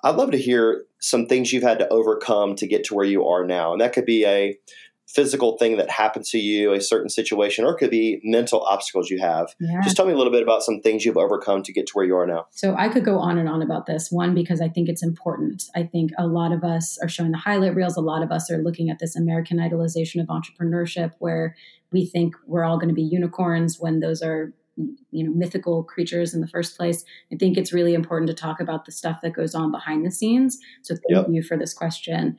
[0.03, 3.27] I'd love to hear some things you've had to overcome to get to where you
[3.27, 3.73] are now.
[3.73, 4.59] And that could be a
[5.07, 9.11] physical thing that happened to you, a certain situation, or it could be mental obstacles
[9.11, 9.55] you have.
[9.61, 9.81] Yeah.
[9.83, 12.05] Just tell me a little bit about some things you've overcome to get to where
[12.05, 12.47] you are now.
[12.51, 14.11] So I could go on and on about this.
[14.11, 15.65] One, because I think it's important.
[15.75, 17.97] I think a lot of us are showing the highlight reels.
[17.97, 21.55] A lot of us are looking at this American idolization of entrepreneurship where
[21.93, 26.35] we think we're all going to be unicorns when those are you know mythical creatures
[26.35, 27.05] in the first place.
[27.33, 30.11] I think it's really important to talk about the stuff that goes on behind the
[30.11, 30.59] scenes.
[30.83, 31.27] So thank yep.
[31.31, 32.37] you for this question.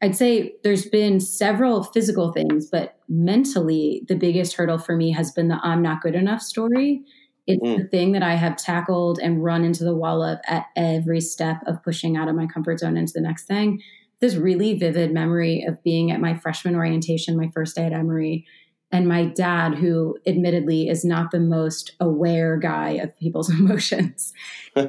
[0.00, 5.32] I'd say there's been several physical things but mentally the biggest hurdle for me has
[5.32, 7.02] been the i'm not good enough story.
[7.46, 7.78] It's mm.
[7.78, 11.58] the thing that i have tackled and run into the wall of at every step
[11.66, 13.82] of pushing out of my comfort zone into the next thing.
[14.20, 18.46] This really vivid memory of being at my freshman orientation my first day at emory
[18.90, 24.32] and my dad who admittedly is not the most aware guy of people's emotions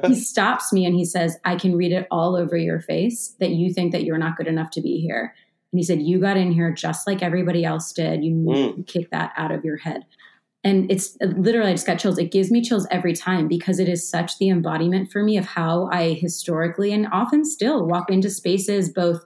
[0.06, 3.50] he stops me and he says i can read it all over your face that
[3.50, 5.34] you think that you're not good enough to be here.
[5.72, 8.24] And he said you got in here just like everybody else did.
[8.24, 8.76] You need mm.
[8.76, 10.04] to kick that out of your head.
[10.62, 12.18] And it's literally i just got chills.
[12.18, 15.46] It gives me chills every time because it is such the embodiment for me of
[15.46, 19.24] how i historically and often still walk into spaces both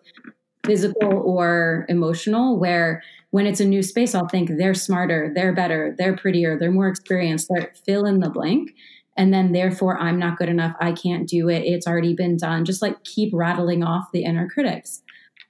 [0.64, 3.02] physical or emotional where
[3.34, 6.86] when it's a new space, I'll think they're smarter, they're better, they're prettier, they're more
[6.86, 8.70] experienced, they're fill in the blank.
[9.16, 12.64] And then therefore I'm not good enough, I can't do it, it's already been done.
[12.64, 15.02] Just like keep rattling off the inner critics.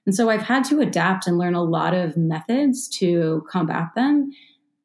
[0.06, 4.30] And so I've had to adapt and learn a lot of methods to combat them.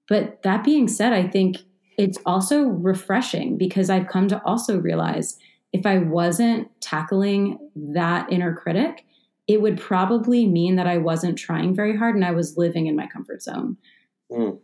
[0.09, 1.55] But that being said, I think
[1.97, 5.37] it's also refreshing because I've come to also realize
[5.71, 7.59] if I wasn't tackling
[7.93, 9.05] that inner critic,
[9.49, 12.95] it would probably mean that I wasn't trying very hard and I was living in
[12.95, 13.77] my comfort zone.
[14.31, 14.59] Mm.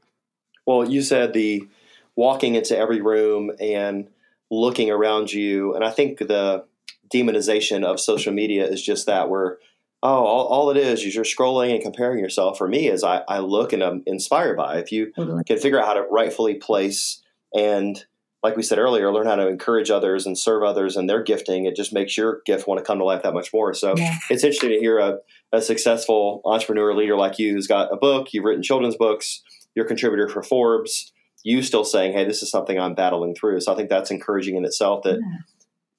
[0.67, 1.67] Well, you said the
[2.15, 4.08] walking into every room and
[4.52, 6.65] looking around you, and I think the
[7.12, 9.58] demonization of social media is just that where
[10.04, 13.21] oh all, all, it is is you're scrolling and comparing yourself for me is i,
[13.28, 15.43] I look and i'm inspired by if you totally.
[15.43, 17.21] can figure out how to rightfully place
[17.54, 18.04] and
[18.46, 21.66] like we said earlier, learn how to encourage others and serve others and their gifting.
[21.66, 23.74] It just makes your gift want to come to life that much more.
[23.74, 24.20] So yeah.
[24.30, 25.18] it's interesting to hear a,
[25.52, 29.42] a, successful entrepreneur leader like you who's got a book, you've written children's books,
[29.74, 31.12] you're a contributor for Forbes,
[31.44, 33.62] you still saying, hey, this is something I'm battling through.
[33.62, 35.38] So I think that's encouraging in itself that yeah.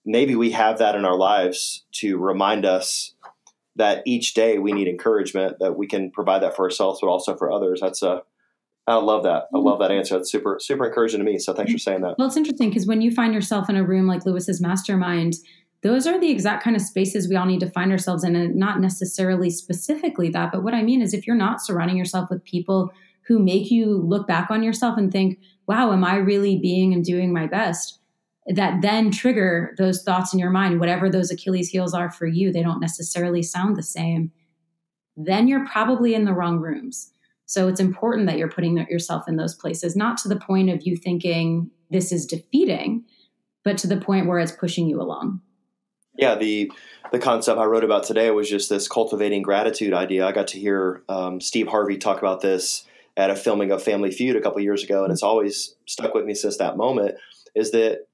[0.04, 3.16] maybe we have that in our lives to remind us
[3.74, 7.36] that each day we need encouragement, that we can provide that for ourselves, but also
[7.36, 7.80] for others.
[7.80, 8.22] That's a
[8.86, 9.44] I love that.
[9.54, 9.98] I love that mm-hmm.
[9.98, 10.16] answer.
[10.16, 11.38] That's super, super encouraging to me.
[11.38, 12.16] So thanks for saying that.
[12.18, 15.34] Well, it's interesting because when you find yourself in a room like Lewis's mastermind,
[15.82, 18.56] those are the exact kind of spaces we all need to find ourselves in, and
[18.56, 20.50] not necessarily specifically that.
[20.52, 22.90] But what I mean is, if you're not surrounding yourself with people
[23.26, 27.04] who make you look back on yourself and think, wow, am I really being and
[27.04, 27.98] doing my best?
[28.46, 32.52] That then trigger those thoughts in your mind, whatever those Achilles heels are for you,
[32.52, 34.30] they don't necessarily sound the same.
[35.16, 37.10] Then you're probably in the wrong rooms
[37.46, 40.82] so it's important that you're putting yourself in those places, not to the point of
[40.82, 43.04] you thinking this is defeating,
[43.64, 45.40] but to the point where it's pushing you along.
[46.18, 46.72] Yeah, the
[47.12, 50.26] the concept I wrote about today was just this cultivating gratitude idea.
[50.26, 52.84] I got to hear um, Steve Harvey talk about this
[53.16, 56.24] at a filming of Family Feud a couple years ago, and it's always stuck with
[56.24, 57.14] me since that moment.
[57.54, 58.06] Is that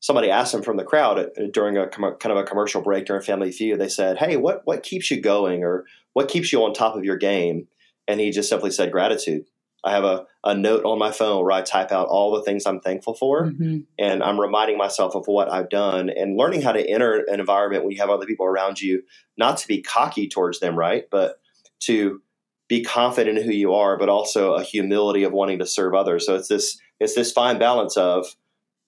[0.00, 3.22] somebody asked him from the crowd during a com- kind of a commercial break during
[3.22, 3.78] Family Feud?
[3.78, 7.04] They said, "Hey, what what keeps you going, or what keeps you on top of
[7.04, 7.68] your game?"
[8.08, 9.44] And he just simply said gratitude.
[9.84, 12.66] I have a, a note on my phone where I type out all the things
[12.66, 13.46] I'm thankful for.
[13.46, 13.80] Mm-hmm.
[13.96, 17.84] And I'm reminding myself of what I've done and learning how to enter an environment
[17.84, 19.02] when you have other people around you,
[19.36, 21.04] not to be cocky towards them, right?
[21.10, 21.40] But
[21.82, 22.20] to
[22.68, 26.26] be confident in who you are, but also a humility of wanting to serve others.
[26.26, 28.26] So it's this it's this fine balance of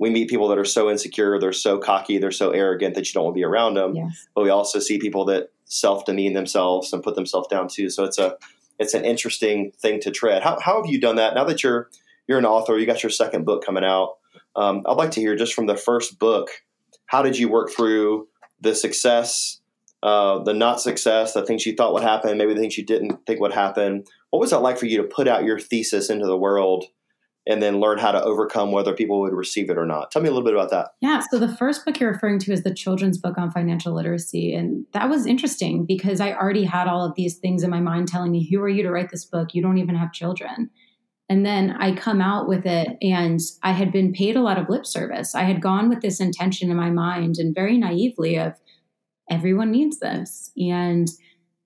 [0.01, 3.13] we meet people that are so insecure, they're so cocky, they're so arrogant that you
[3.13, 3.95] don't want to be around them.
[3.95, 4.27] Yes.
[4.35, 7.89] But we also see people that self demean themselves and put themselves down too.
[7.91, 8.37] So it's a
[8.81, 10.43] it's an interesting thing to tread.
[10.43, 11.35] How, how have you done that?
[11.35, 11.91] Now that you're
[12.27, 14.17] you're an author, you got your second book coming out.
[14.57, 16.49] Um, I'd like to hear just from the first book.
[17.07, 18.29] How did you work through
[18.61, 19.61] the success,
[20.03, 23.27] uh, the not success, the things you thought would happen, maybe the things you didn't
[23.27, 24.05] think would happen?
[24.31, 26.85] What was that like for you to put out your thesis into the world?
[27.47, 30.11] And then learn how to overcome whether people would receive it or not.
[30.11, 30.91] Tell me a little bit about that.
[31.01, 31.21] Yeah.
[31.31, 34.55] So the first book you're referring to is the children's book on financial literacy.
[34.55, 38.09] And that was interesting because I already had all of these things in my mind
[38.09, 39.55] telling me, who are you to write this book?
[39.55, 40.71] You don't even have children.
[41.31, 44.69] And then I come out with it and I had been paid a lot of
[44.69, 45.35] lip service.
[45.35, 48.55] I had gone with this intention in my mind and very naively of
[49.31, 50.51] everyone needs this.
[50.57, 51.09] And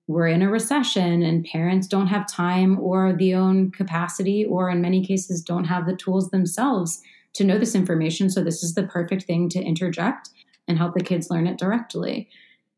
[0.07, 4.81] we're in a recession and parents don't have time or the own capacity or in
[4.81, 7.01] many cases don't have the tools themselves
[7.33, 8.29] to know this information.
[8.29, 10.29] So this is the perfect thing to interject
[10.67, 12.29] and help the kids learn it directly.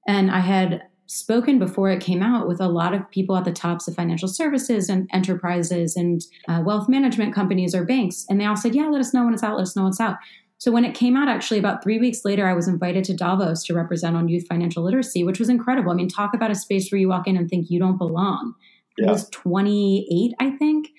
[0.07, 3.51] And i had spoken before it came out with a lot of people at the
[3.51, 8.25] tops of financial services and enterprises and uh, wealth management companies or banks.
[8.29, 9.91] And they all said yeah let us know when it's out let us know when
[9.91, 10.17] it's out
[10.59, 13.63] so when it came out, actually about three weeks later, I was invited to Davos
[13.65, 15.91] to represent on youth financial literacy, which was incredible.
[15.91, 18.55] I mean, talk about a space where you walk in and think you don't belong.
[18.97, 19.09] Yeah.
[19.09, 20.89] I was 28, I think.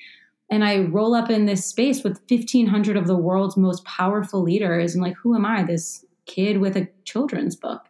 [0.51, 4.94] And I roll up in this space with 1,500 of the world's most powerful leaders.
[4.94, 5.64] And like, who am I?
[5.64, 7.83] This kid with a children's book.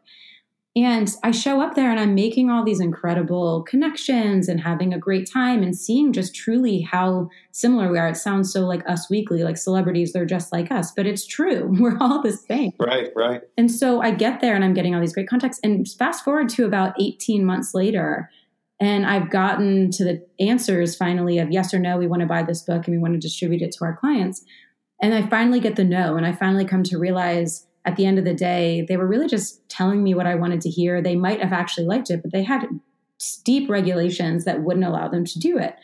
[0.85, 4.99] And I show up there and I'm making all these incredible connections and having a
[4.99, 8.07] great time and seeing just truly how similar we are.
[8.07, 11.75] It sounds so like Us Weekly, like celebrities, they're just like us, but it's true.
[11.81, 12.75] We're all the same.
[12.79, 13.43] Right, right.
[13.57, 15.59] And so I get there and I'm getting all these great contacts.
[15.65, 18.31] And fast forward to about 18 months later,
[18.81, 22.45] and I've gotten to the answers finally of yes or no, we want to buy
[22.45, 24.45] this book and we want to distribute it to our clients.
[25.03, 26.17] And I finally get the no.
[26.17, 29.29] And I finally come to realize at the end of the day, they were really
[29.29, 31.01] just telling me what I wanted to hear.
[31.01, 32.67] They might have actually liked it, but they had
[33.19, 35.75] steep regulations that wouldn't allow them to do it.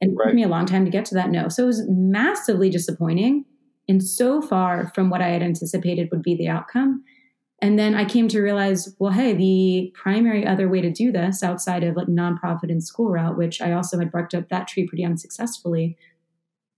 [0.00, 0.26] And right.
[0.26, 1.48] it took me a long time to get to that no.
[1.48, 3.44] So it was massively disappointing
[3.88, 7.02] and so far from what I had anticipated would be the outcome.
[7.60, 11.42] And then I came to realize, well, hey, the primary other way to do this
[11.42, 14.86] outside of like nonprofit and school route, which I also had barked up that tree
[14.86, 15.96] pretty unsuccessfully,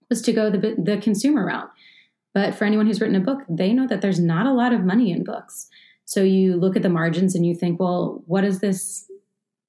[0.08, 1.70] was to go the the consumer route.
[2.32, 4.84] But for anyone who's written a book, they know that there's not a lot of
[4.84, 5.68] money in books.
[6.04, 9.06] So you look at the margins and you think, well, what does this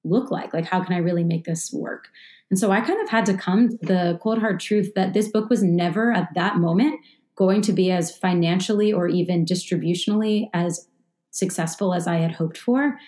[0.04, 0.52] look like?
[0.52, 2.08] Like, how can I really make this work?
[2.50, 5.28] And so I kind of had to come to the cold hard truth that this
[5.28, 7.00] book was never at that moment
[7.34, 10.86] going to be as financially or even distributionally as
[11.30, 12.98] successful as I had hoped for.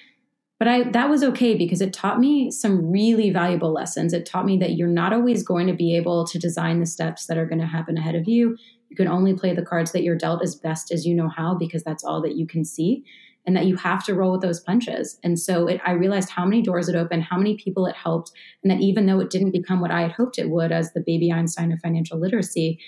[0.58, 4.12] But I that was okay because it taught me some really valuable lessons.
[4.12, 7.26] It taught me that you're not always going to be able to design the steps
[7.26, 8.56] that are going to happen ahead of you.
[8.94, 11.56] You can only play the cards that you're dealt as best as you know how
[11.56, 13.02] because that's all that you can see
[13.44, 15.18] and that you have to roll with those punches.
[15.24, 18.30] And so it, I realized how many doors it opened, how many people it helped,
[18.62, 21.02] and that even though it didn't become what I had hoped it would as the
[21.04, 22.78] baby Einstein of financial literacy,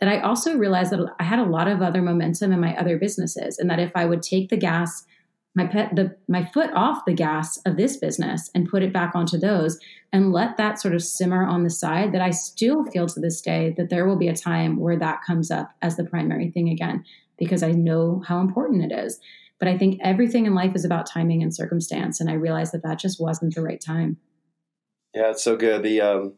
[0.00, 2.96] that I also realized that I had a lot of other momentum in my other
[2.96, 5.04] businesses, and that if I would take the gas
[5.54, 9.14] my pet the my foot off the gas of this business and put it back
[9.14, 9.78] onto those
[10.12, 13.40] and let that sort of simmer on the side that I still feel to this
[13.40, 16.68] day that there will be a time where that comes up as the primary thing
[16.68, 17.04] again
[17.36, 19.18] because I know how important it is.
[19.58, 22.82] But I think everything in life is about timing and circumstance and I realized that
[22.84, 24.18] that just wasn't the right time.
[25.14, 25.82] Yeah it's so good.
[25.82, 26.34] The um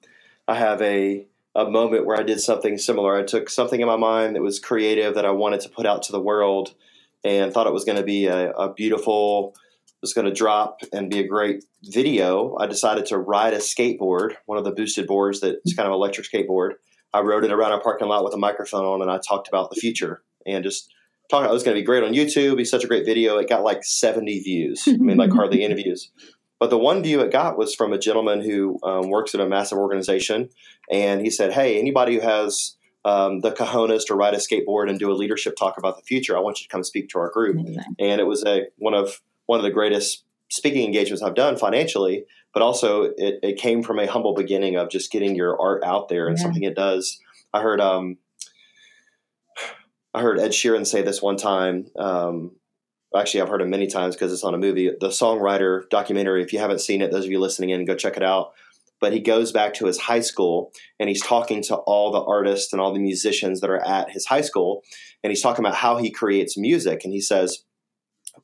[0.48, 3.14] I have a a moment where I did something similar.
[3.14, 6.03] I took something in my mind that was creative that I wanted to put out
[6.05, 6.75] to the world
[7.24, 9.54] and thought it was going to be a, a beautiful,
[10.00, 12.56] was going to drop and be a great video.
[12.58, 16.26] I decided to ride a skateboard, one of the boosted boards that's kind of electric
[16.28, 16.72] skateboard.
[17.14, 19.70] I rode it around our parking lot with a microphone on, and I talked about
[19.70, 20.92] the future and just
[21.30, 21.48] talking.
[21.48, 22.56] It was going to be great on YouTube.
[22.56, 23.38] Be such a great video.
[23.38, 24.85] It got like seventy views.
[24.87, 26.11] I mean, like hardly any views.
[26.58, 29.48] But the one view it got was from a gentleman who um, works at a
[29.48, 30.48] massive organization,
[30.90, 34.98] and he said, "Hey, anybody who has um, the cojones to ride a skateboard and
[34.98, 36.36] do a leadership talk about the future.
[36.36, 37.56] I want you to come speak to our group.
[37.56, 37.96] Amazing.
[37.98, 42.24] And it was a one of one of the greatest speaking engagements I've done financially,
[42.52, 46.08] but also it, it came from a humble beginning of just getting your art out
[46.08, 46.42] there and yeah.
[46.42, 47.18] something it does.
[47.52, 48.18] I heard um,
[50.14, 51.86] I heard Ed Sheeran say this one time.
[51.98, 52.52] Um,
[53.16, 54.90] actually, I've heard it many times because it's on a movie.
[54.90, 56.42] The songwriter documentary.
[56.42, 58.52] If you haven't seen it, those of you listening in, go check it out
[59.02, 62.72] but he goes back to his high school and he's talking to all the artists
[62.72, 64.84] and all the musicians that are at his high school.
[65.24, 67.00] And he's talking about how he creates music.
[67.02, 67.64] And he says,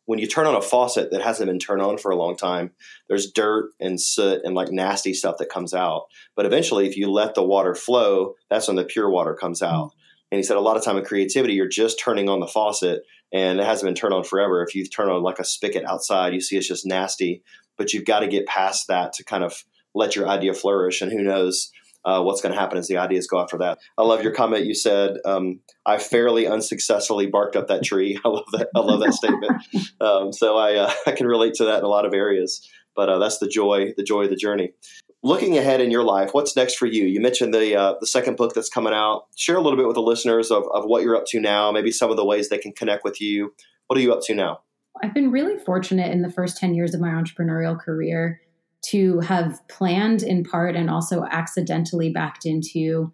[0.07, 2.73] when you turn on a faucet that hasn't been turned on for a long time,
[3.09, 6.07] there's dirt and soot and like nasty stuff that comes out.
[6.35, 9.93] But eventually, if you let the water flow, that's when the pure water comes out.
[10.33, 13.03] And he said a lot of time in creativity, you're just turning on the faucet
[13.33, 14.65] and it hasn't been turned on forever.
[14.65, 17.45] If you turn on like a spigot outside, you see it's just nasty,
[17.77, 19.63] but you've got to get past that to kind of
[19.95, 21.01] let your idea flourish.
[21.01, 21.71] And who knows
[22.05, 23.79] uh, what's going to happen as the ideas go after that.
[23.97, 24.65] I love your comment.
[24.65, 28.19] You said, um, I fairly unsuccessfully barked up that tree.
[28.25, 28.69] I love that.
[28.75, 29.63] I love that statement.
[30.01, 33.09] Um, so I, uh, I can relate to that in a lot of areas, but
[33.09, 34.73] uh, that's the joy, the joy of the journey
[35.25, 37.05] looking ahead in your life, what's next for you?
[37.05, 39.27] You mentioned the uh, the second book that's coming out.
[39.37, 41.91] Share a little bit with the listeners of, of what you're up to now, maybe
[41.91, 43.53] some of the ways they can connect with you.
[43.89, 44.61] What are you up to now?
[45.03, 48.41] I've been really fortunate in the first 10 years of my entrepreneurial career
[48.87, 53.13] to have planned in part and also accidentally backed into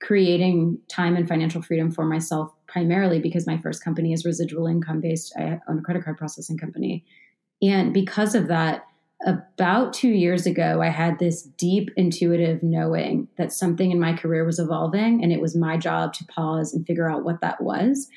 [0.00, 5.00] creating time and financial freedom for myself, primarily because my first company is residual income
[5.00, 5.32] based.
[5.36, 7.04] I own a credit card processing company.
[7.62, 8.86] And because of that,
[9.24, 14.44] about two years ago, I had this deep intuitive knowing that something in my career
[14.44, 18.08] was evolving, and it was my job to pause and figure out what that was.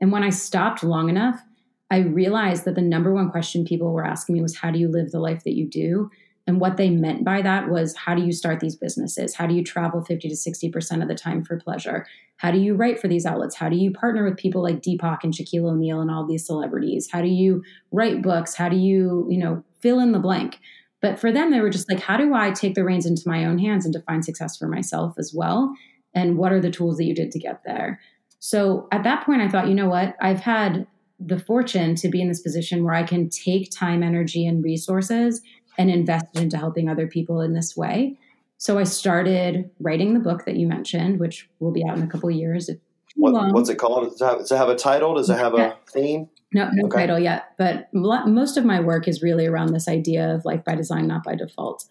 [0.00, 1.42] And when I stopped long enough,
[1.90, 4.88] I realized that the number one question people were asking me was, How do you
[4.88, 6.10] live the life that you do?
[6.48, 9.34] And what they meant by that was, How do you start these businesses?
[9.34, 12.06] How do you travel 50 to 60% of the time for pleasure?
[12.38, 13.54] How do you write for these outlets?
[13.54, 17.08] How do you partner with people like Deepak and Shaquille O'Neal and all these celebrities?
[17.12, 18.54] How do you write books?
[18.54, 20.58] How do you, you know, fill in the blank?
[21.02, 23.44] But for them, they were just like, how do I take the reins into my
[23.44, 25.74] own hands and define success for myself as well?
[26.14, 28.00] And what are the tools that you did to get there?
[28.40, 30.16] So at that point, I thought, you know what?
[30.20, 30.86] I've had
[31.20, 35.42] the fortune to be in this position where I can take time, energy, and resources
[35.78, 38.18] and invested into helping other people in this way.
[38.58, 42.08] So I started writing the book that you mentioned, which will be out in a
[42.08, 42.68] couple of years.
[43.14, 44.10] What, what's it called?
[44.10, 45.14] Does it, have, does it have a title?
[45.14, 46.28] Does it have a theme?
[46.52, 46.98] No, no okay.
[47.00, 47.52] title yet.
[47.56, 51.22] But most of my work is really around this idea of life by design, not
[51.22, 51.84] by default.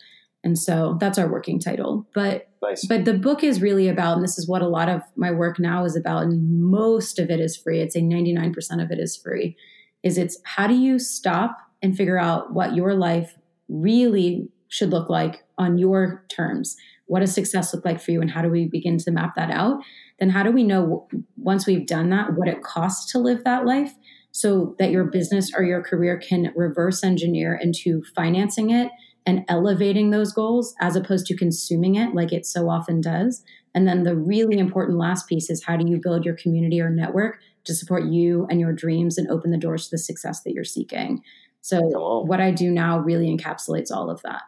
[0.44, 2.06] And so that's our working title.
[2.14, 2.86] But nice.
[2.86, 5.60] but the book is really about, and this is what a lot of my work
[5.60, 7.82] now is about, and most of it is free.
[7.82, 9.56] I'd say 99% of it is free.
[10.04, 13.36] Is it's how do you stop and figure out what your life
[13.70, 16.76] really should look like on your terms.
[17.06, 19.50] What does success look like for you, and how do we begin to map that
[19.50, 19.80] out?
[20.20, 23.66] Then, how do we know once we've done that what it costs to live that
[23.66, 23.94] life
[24.32, 28.92] so that your business or your career can reverse engineer into financing it
[29.26, 33.42] and elevating those goals as opposed to consuming it like it so often does?
[33.74, 36.90] And then, the really important last piece is how do you build your community or
[36.90, 40.52] network to support you and your dreams and open the doors to the success that
[40.52, 41.22] you're seeking?
[41.68, 44.44] So, what I do now really encapsulates all of that.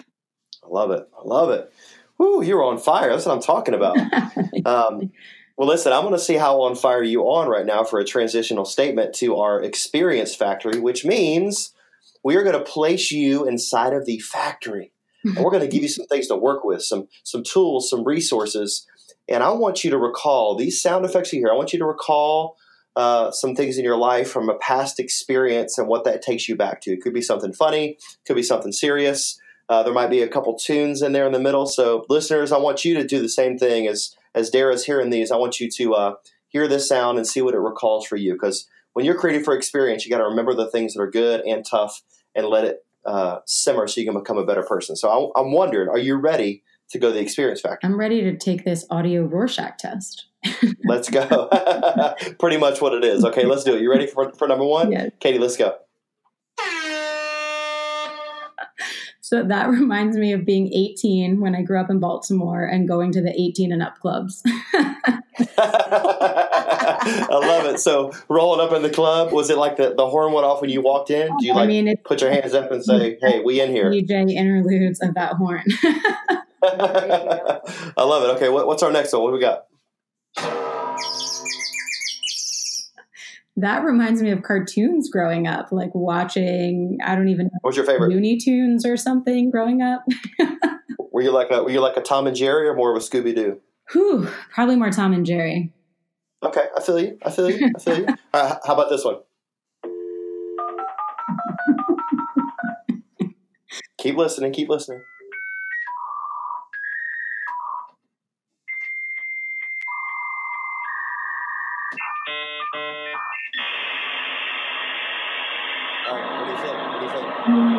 [0.00, 1.06] I love it.
[1.14, 1.70] I love it.
[2.16, 3.10] Whoo, you're on fire.
[3.10, 3.98] That's what I'm talking about.
[4.64, 5.12] um,
[5.58, 8.04] well, listen, I'm going to see how on fire you are right now for a
[8.04, 11.74] transitional statement to our experience factory, which means
[12.22, 14.90] we are going to place you inside of the factory.
[15.22, 18.04] and we're going to give you some things to work with, some some tools, some
[18.04, 18.86] resources.
[19.28, 21.52] And I want you to recall these sound effects you hear.
[21.52, 22.56] I want you to recall
[22.96, 26.56] uh, some things in your life from a past experience and what that takes you
[26.56, 26.92] back to.
[26.92, 29.38] It could be something funny, could be something serious.
[29.68, 31.66] Uh, there might be a couple tunes in there in the middle.
[31.66, 35.30] So, listeners, I want you to do the same thing as as Darrah's hearing these.
[35.30, 36.14] I want you to uh,
[36.48, 38.34] hear this sound and see what it recalls for you.
[38.34, 41.40] Because when you're creating for experience, you got to remember the things that are good
[41.46, 42.02] and tough,
[42.34, 44.96] and let it uh, simmer so you can become a better person.
[44.96, 47.86] So, I, I'm wondering, are you ready to go the experience factor?
[47.86, 50.26] I'm ready to take this audio Rorschach test.
[50.84, 51.48] Let's go.
[52.38, 53.24] Pretty much what it is.
[53.24, 53.82] Okay, let's do it.
[53.82, 54.92] You ready for, for number one?
[54.92, 55.08] Yeah.
[55.20, 55.76] Katie, let's go.
[59.24, 63.10] So that reminds me of being 18 when I grew up in Baltimore and going
[63.12, 64.42] to the 18 and up clubs.
[65.56, 66.20] I
[67.30, 67.80] love it.
[67.80, 70.68] So rolling up in the club, was it like the, the horn went off when
[70.68, 71.34] you walked in?
[71.38, 73.90] Do you like I mean, put your hands up and say, "Hey, we in here"?
[73.90, 75.64] DJ interludes of that horn.
[76.62, 77.60] I
[77.96, 78.36] love it.
[78.36, 79.22] Okay, what, what's our next one?
[79.22, 79.64] What do we got?
[83.56, 86.98] That reminds me of cartoons growing up, like watching.
[87.04, 87.46] I don't even.
[87.46, 87.58] know.
[87.62, 88.10] What's your favorite?
[88.10, 90.04] Looney Tunes or something growing up.
[91.12, 93.04] were you like a Were you like a Tom and Jerry or more of a
[93.04, 93.60] Scooby Doo?
[93.92, 95.72] Whew, probably more Tom and Jerry.
[96.42, 97.18] Okay, I feel you.
[97.24, 97.70] I feel you.
[97.74, 98.06] I feel you.
[98.34, 99.18] Uh, how about this one?
[103.96, 104.52] keep listening.
[104.52, 105.00] Keep listening.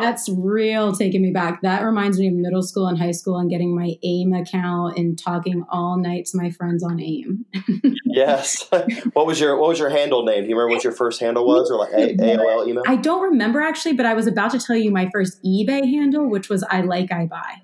[0.00, 1.62] That's real taking me back.
[1.62, 5.18] That reminds me of middle school and high school and getting my AIM account and
[5.18, 7.44] talking all night to my friends on AIM.
[8.04, 8.68] yes.
[9.12, 10.44] what was your What was your handle name?
[10.44, 12.82] Do you remember what your first handle was, or like a- AOL email?
[12.86, 16.28] I don't remember actually, but I was about to tell you my first eBay handle,
[16.28, 17.60] which was I like I buy.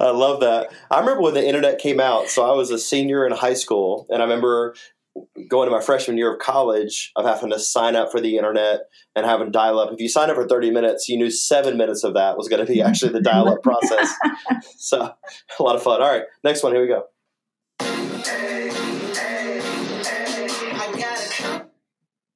[0.00, 0.70] I love that.
[0.90, 2.28] I remember when the internet came out.
[2.28, 4.74] So I was a senior in high school, and I remember
[5.48, 8.80] going to my freshman year of college of having to sign up for the internet
[9.14, 9.92] and having dial up.
[9.92, 12.64] If you sign up for 30 minutes, you knew seven minutes of that was going
[12.64, 14.12] to be actually the dial up process.
[14.76, 15.12] So
[15.58, 16.02] a lot of fun.
[16.02, 16.72] All right, next one.
[16.72, 17.04] Here we go.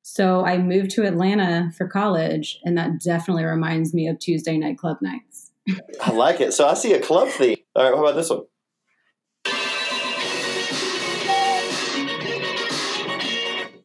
[0.03, 4.79] So I moved to Atlanta for college, and that definitely reminds me of Tuesday night
[4.79, 5.53] club nights.
[6.01, 6.55] I like it.
[6.55, 7.59] So I see a club theme.
[7.75, 8.45] All right, how about this one?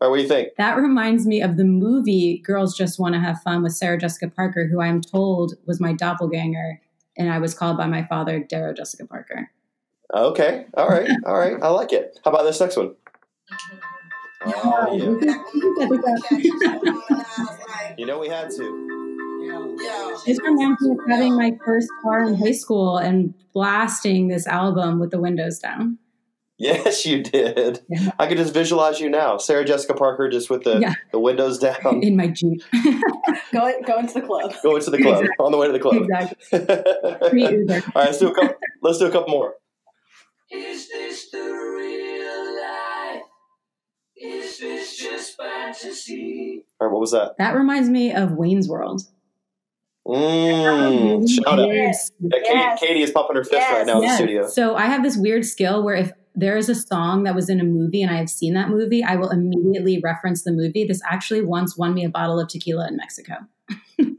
[0.02, 0.56] Right, what do you think?
[0.58, 4.30] That reminds me of the movie Girls Just Want to Have Fun with Sarah Jessica
[4.30, 6.82] Parker, who I'm told was my doppelganger,
[7.16, 9.52] and I was called by my father Darrah Jessica Parker.
[10.12, 11.56] Okay, all right, all right.
[11.62, 12.20] I like it.
[12.26, 12.95] How about this next one?
[14.43, 15.06] Oh, oh yeah.
[17.95, 18.88] you know we had to.
[20.26, 24.99] This reminds me of having my first car in high school and blasting this album
[24.99, 25.99] with the windows down.
[26.70, 27.80] Yes, you did.
[27.89, 28.12] Yeah.
[28.20, 30.93] I could just visualize you now, Sarah Jessica Parker, just with the, Yeah.
[31.12, 32.62] the windows down, in my Jeep.
[33.51, 34.53] Going going to the club.
[34.62, 36.03] going to the club on the way to the club.
[36.03, 37.30] exactly.
[37.30, 37.74] Free Uber.
[37.74, 38.55] All right, let's do a couple.
[38.84, 39.55] Let's do a couple more.
[40.51, 43.24] Is this the real life?
[44.16, 46.66] Is this just fantasy?
[46.80, 47.36] All right, what was that?
[47.39, 49.01] That reminds me of Wayne's World.
[50.07, 51.68] Mm, shout out.
[51.70, 52.12] Yes.
[52.20, 52.80] Yeah, Katie, Yes.
[52.80, 53.72] Katie is pumping her fist Yes.
[53.74, 54.47] right now in the studio.
[54.47, 57.60] So I have this weird skill where if there is a song that was in
[57.60, 60.86] a movie and I have seen that movie, I will immediately reference the movie.
[60.86, 63.34] This actually once won me a bottle of tequila in Mexico.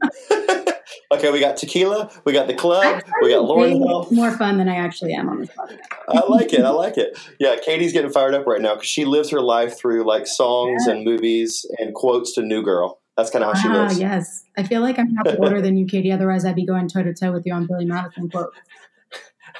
[1.11, 4.11] okay, we got tequila, we got the club, we got Lauryn.
[4.11, 5.79] more fun than I actually am on this podcast.
[6.09, 6.61] I like it.
[6.61, 7.17] I like it.
[7.39, 10.85] Yeah, Katie's getting fired up right now because she lives her life through like songs
[10.87, 12.99] and movies and quotes to New Girl.
[13.17, 13.99] That's kind of how she Ah, lives.
[13.99, 14.43] yes.
[14.57, 16.11] I feel like I'm half older than you, Katie.
[16.11, 18.51] Otherwise, I'd be going toe to toe with you on Billy Madison quote.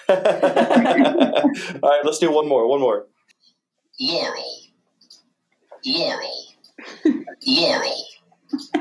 [0.10, 0.16] All
[1.91, 2.68] right, let's do one more.
[2.68, 3.08] One more.
[4.00, 4.44] Laurel.
[5.86, 6.46] Laurel.
[7.46, 7.96] Laurel.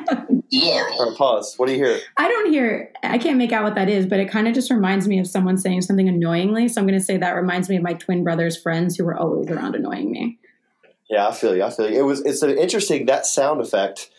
[0.05, 1.09] All Laurel.
[1.09, 1.55] right, pause.
[1.57, 1.99] What do you hear?
[2.17, 4.71] I don't hear, I can't make out what that is, but it kind of just
[4.71, 6.69] reminds me of someone saying something annoyingly.
[6.69, 9.17] So I'm going to say that reminds me of my twin brother's friends who were
[9.17, 10.39] always around annoying me.
[11.09, 11.63] Yeah, I feel you.
[11.63, 11.99] I feel you.
[11.99, 12.21] It was.
[12.25, 14.11] It's an interesting that sound effect.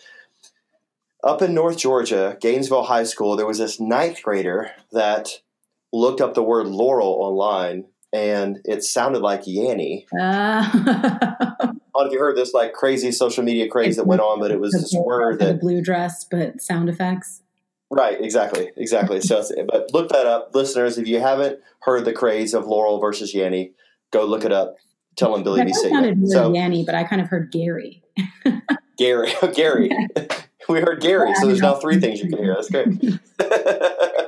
[1.24, 5.30] Up in North Georgia, Gainesville High School, there was this ninth grader that
[5.94, 10.06] looked up the word laurel online, and it sounded like Yanny.
[10.14, 14.20] Uh, I don't know if you heard this like crazy social media craze that went
[14.22, 17.41] on, but it was this word that blue dress, but sound effects.
[17.91, 19.22] right, exactly, exactly.
[19.22, 20.98] So, but look that up, listeners.
[20.98, 23.72] If you haven't heard the craze of Laurel versus Yanny,
[24.12, 24.76] go look it up.
[25.16, 25.74] Tell them Billy That B.
[25.74, 28.02] sounded really So Yanny, but I kind of heard Gary.
[28.98, 29.89] Gary, Gary,
[30.70, 31.34] we heard Gary.
[31.36, 32.56] So there's now three things you can hear.
[32.56, 32.88] That's great.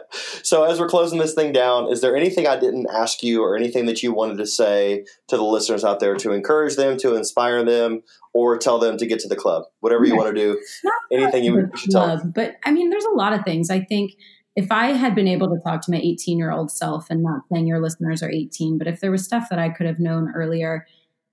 [0.45, 3.57] so as we're closing this thing down, is there anything I didn't ask you, or
[3.57, 7.15] anything that you wanted to say to the listeners out there to encourage them, to
[7.15, 9.63] inspire them, or tell them to get to the club?
[9.79, 10.61] Whatever you want to do.
[11.11, 12.31] Anything you, should tell them.
[12.33, 13.71] But I mean, there's a lot of things.
[13.71, 14.11] I think
[14.55, 17.41] if I had been able to talk to my 18 year old self, and not
[17.51, 20.31] saying your listeners are 18, but if there was stuff that I could have known
[20.35, 20.85] earlier,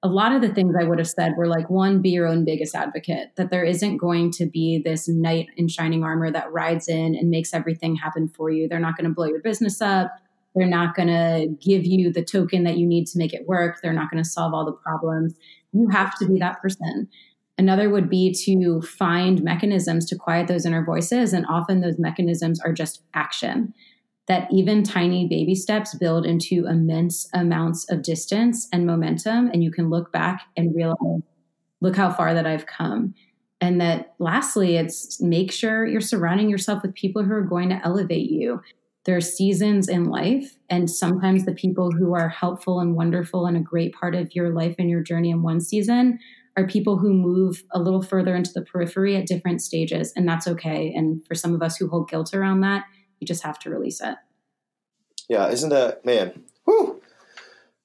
[0.03, 2.45] a lot of the things I would have said were like, one, be your own
[2.45, 6.89] biggest advocate, that there isn't going to be this knight in shining armor that rides
[6.89, 8.69] in and makes everything happen for you.
[8.69, 10.11] They're not going to blow your business up.
[10.55, 13.79] They're not going to give you the token that you need to make it work.
[13.81, 15.35] They're not going to solve all the problems.
[15.73, 17.09] You have to be that person.
[17.57, 21.33] Another would be to find mechanisms to quiet those inner voices.
[21.33, 23.73] And often those mechanisms are just action.
[24.29, 29.51] That even tiny baby steps build into immense amounts of distance and momentum.
[29.53, 31.23] And you can look back and realize,
[31.81, 33.15] look how far that I've come.
[33.61, 37.81] And that lastly, it's make sure you're surrounding yourself with people who are going to
[37.85, 38.61] elevate you.
[39.05, 43.57] There are seasons in life, and sometimes the people who are helpful and wonderful and
[43.57, 46.21] a great part of your life and your journey in one season
[46.57, 50.47] are people who move a little further into the periphery at different stages, and that's
[50.47, 50.93] okay.
[50.95, 52.85] And for some of us who hold guilt around that,
[53.23, 54.17] you just have to release it.
[55.29, 56.43] Yeah, isn't that man?
[56.67, 57.01] Whew,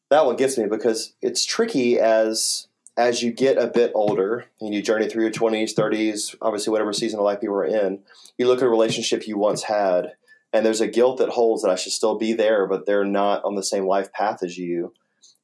[0.09, 2.67] that one gets me because it's tricky as
[2.97, 6.91] as you get a bit older and you journey through your twenties, thirties, obviously whatever
[6.91, 7.99] season of life you were in.
[8.37, 10.13] You look at a relationship you once had,
[10.51, 13.45] and there's a guilt that holds that I should still be there, but they're not
[13.45, 14.91] on the same life path as you.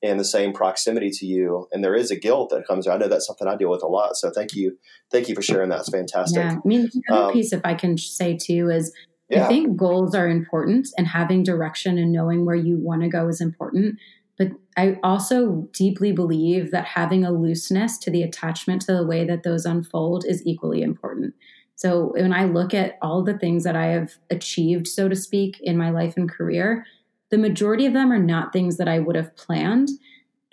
[0.03, 1.67] and the same proximity to you.
[1.71, 2.87] And there is a guilt that comes.
[2.87, 4.17] I know that's something I deal with a lot.
[4.17, 4.77] So thank you,
[5.09, 5.79] thank you for sharing that.
[5.79, 6.43] It's fantastic.
[6.43, 8.93] Yeah, I mean, the other um, piece, if I can say too, is
[9.34, 9.45] yeah.
[9.45, 13.27] I think goals are important, and having direction and knowing where you want to go
[13.27, 13.99] is important.
[14.38, 19.25] But I also deeply believe that having a looseness to the attachment to the way
[19.25, 21.36] that those unfold is equally important.
[21.75, 25.59] So when I look at all the things that I have achieved, so to speak,
[25.61, 26.86] in my life and career,
[27.29, 29.89] the majority of them are not things that I would have planned.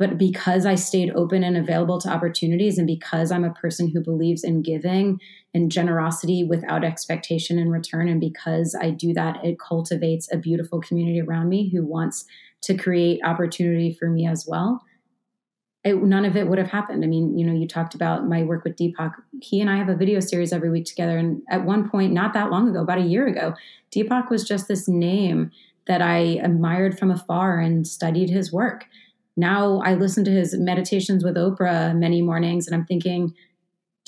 [0.00, 4.00] But because I stayed open and available to opportunities, and because I'm a person who
[4.00, 5.20] believes in giving
[5.52, 10.80] and generosity without expectation in return, and because I do that, it cultivates a beautiful
[10.80, 12.24] community around me who wants
[12.62, 14.82] to create opportunity for me as well.
[15.84, 17.04] It, none of it would have happened.
[17.04, 19.12] I mean, you know, you talked about my work with Deepak.
[19.42, 21.18] He and I have a video series every week together.
[21.18, 23.54] And at one point, not that long ago, about a year ago,
[23.94, 25.50] Deepak was just this name
[25.86, 28.86] that I admired from afar and studied his work.
[29.36, 33.34] Now I listen to his meditations with Oprah many mornings and I'm thinking,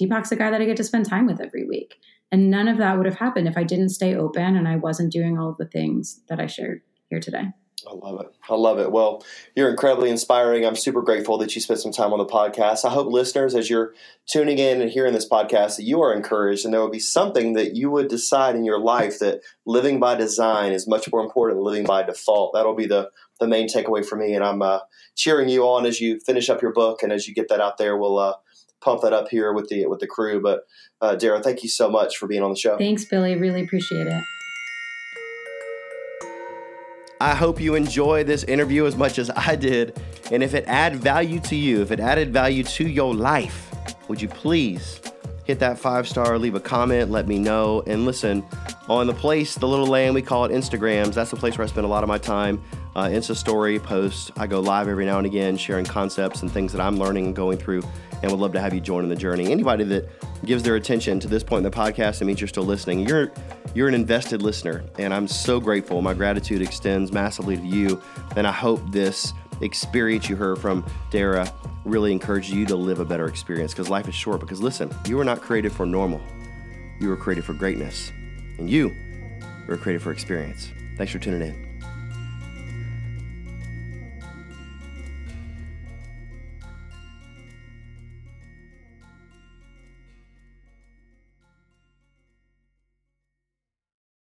[0.01, 1.97] Deepak's a guy that I get to spend time with every week.
[2.31, 5.13] And none of that would have happened if I didn't stay open and I wasn't
[5.13, 7.53] doing all the things that I shared here today.
[7.89, 8.35] I love it.
[8.49, 8.93] I love it.
[8.93, 9.25] Well,
[9.55, 10.65] you're incredibly inspiring.
[10.65, 12.85] I'm super grateful that you spent some time on the podcast.
[12.85, 13.95] I hope listeners, as you're
[14.27, 17.55] tuning in and hearing this podcast, that you are encouraged and there will be something
[17.55, 21.59] that you would decide in your life that living by design is much more important
[21.59, 22.53] than living by default.
[22.55, 23.11] That'll be the,
[23.41, 24.35] the main takeaway for me.
[24.35, 24.81] And I'm uh,
[25.15, 27.79] cheering you on as you finish up your book and as you get that out
[27.79, 27.97] there.
[27.97, 28.35] We'll uh,
[28.81, 30.43] pump that up here with the with the crew.
[30.43, 30.67] But
[31.01, 32.77] uh, Darrah, thank you so much for being on the show.
[32.77, 33.37] Thanks, Billy.
[33.37, 34.23] Really appreciate it.
[37.23, 39.97] I hope you enjoy this interview as much as I did.
[40.33, 43.73] And if it added value to you, if it added value to your life,
[44.09, 45.01] would you please
[45.45, 47.85] hit that five star, leave a comment, let me know.
[47.87, 48.45] And listen,
[48.89, 51.15] on the place, the little land, we call it Instagrams.
[51.15, 52.61] That's the place where I spend a lot of my time.
[52.97, 54.33] Uh, Insta story posts.
[54.37, 57.37] I go live every now and again, sharing concepts and things that I'm learning and
[57.37, 57.85] going through,
[58.23, 59.51] and would love to have you join in the journey.
[59.51, 60.09] Anybody that
[60.45, 63.07] gives their attention to this point in the podcast, it means you're still listening.
[63.07, 63.33] You're
[63.75, 66.03] you're an invested listener, and I'm so grateful.
[66.03, 68.03] My gratitude extends massively to you,
[68.37, 71.53] and I hope this experience you heard from Darrah
[71.85, 74.41] really encourages you to live a better experience because life is short.
[74.41, 76.21] Because listen, you were not created for normal,
[77.01, 78.13] you were created for greatness,
[78.59, 78.95] and you
[79.67, 80.71] were created for experience.
[80.97, 81.72] Thanks for tuning in.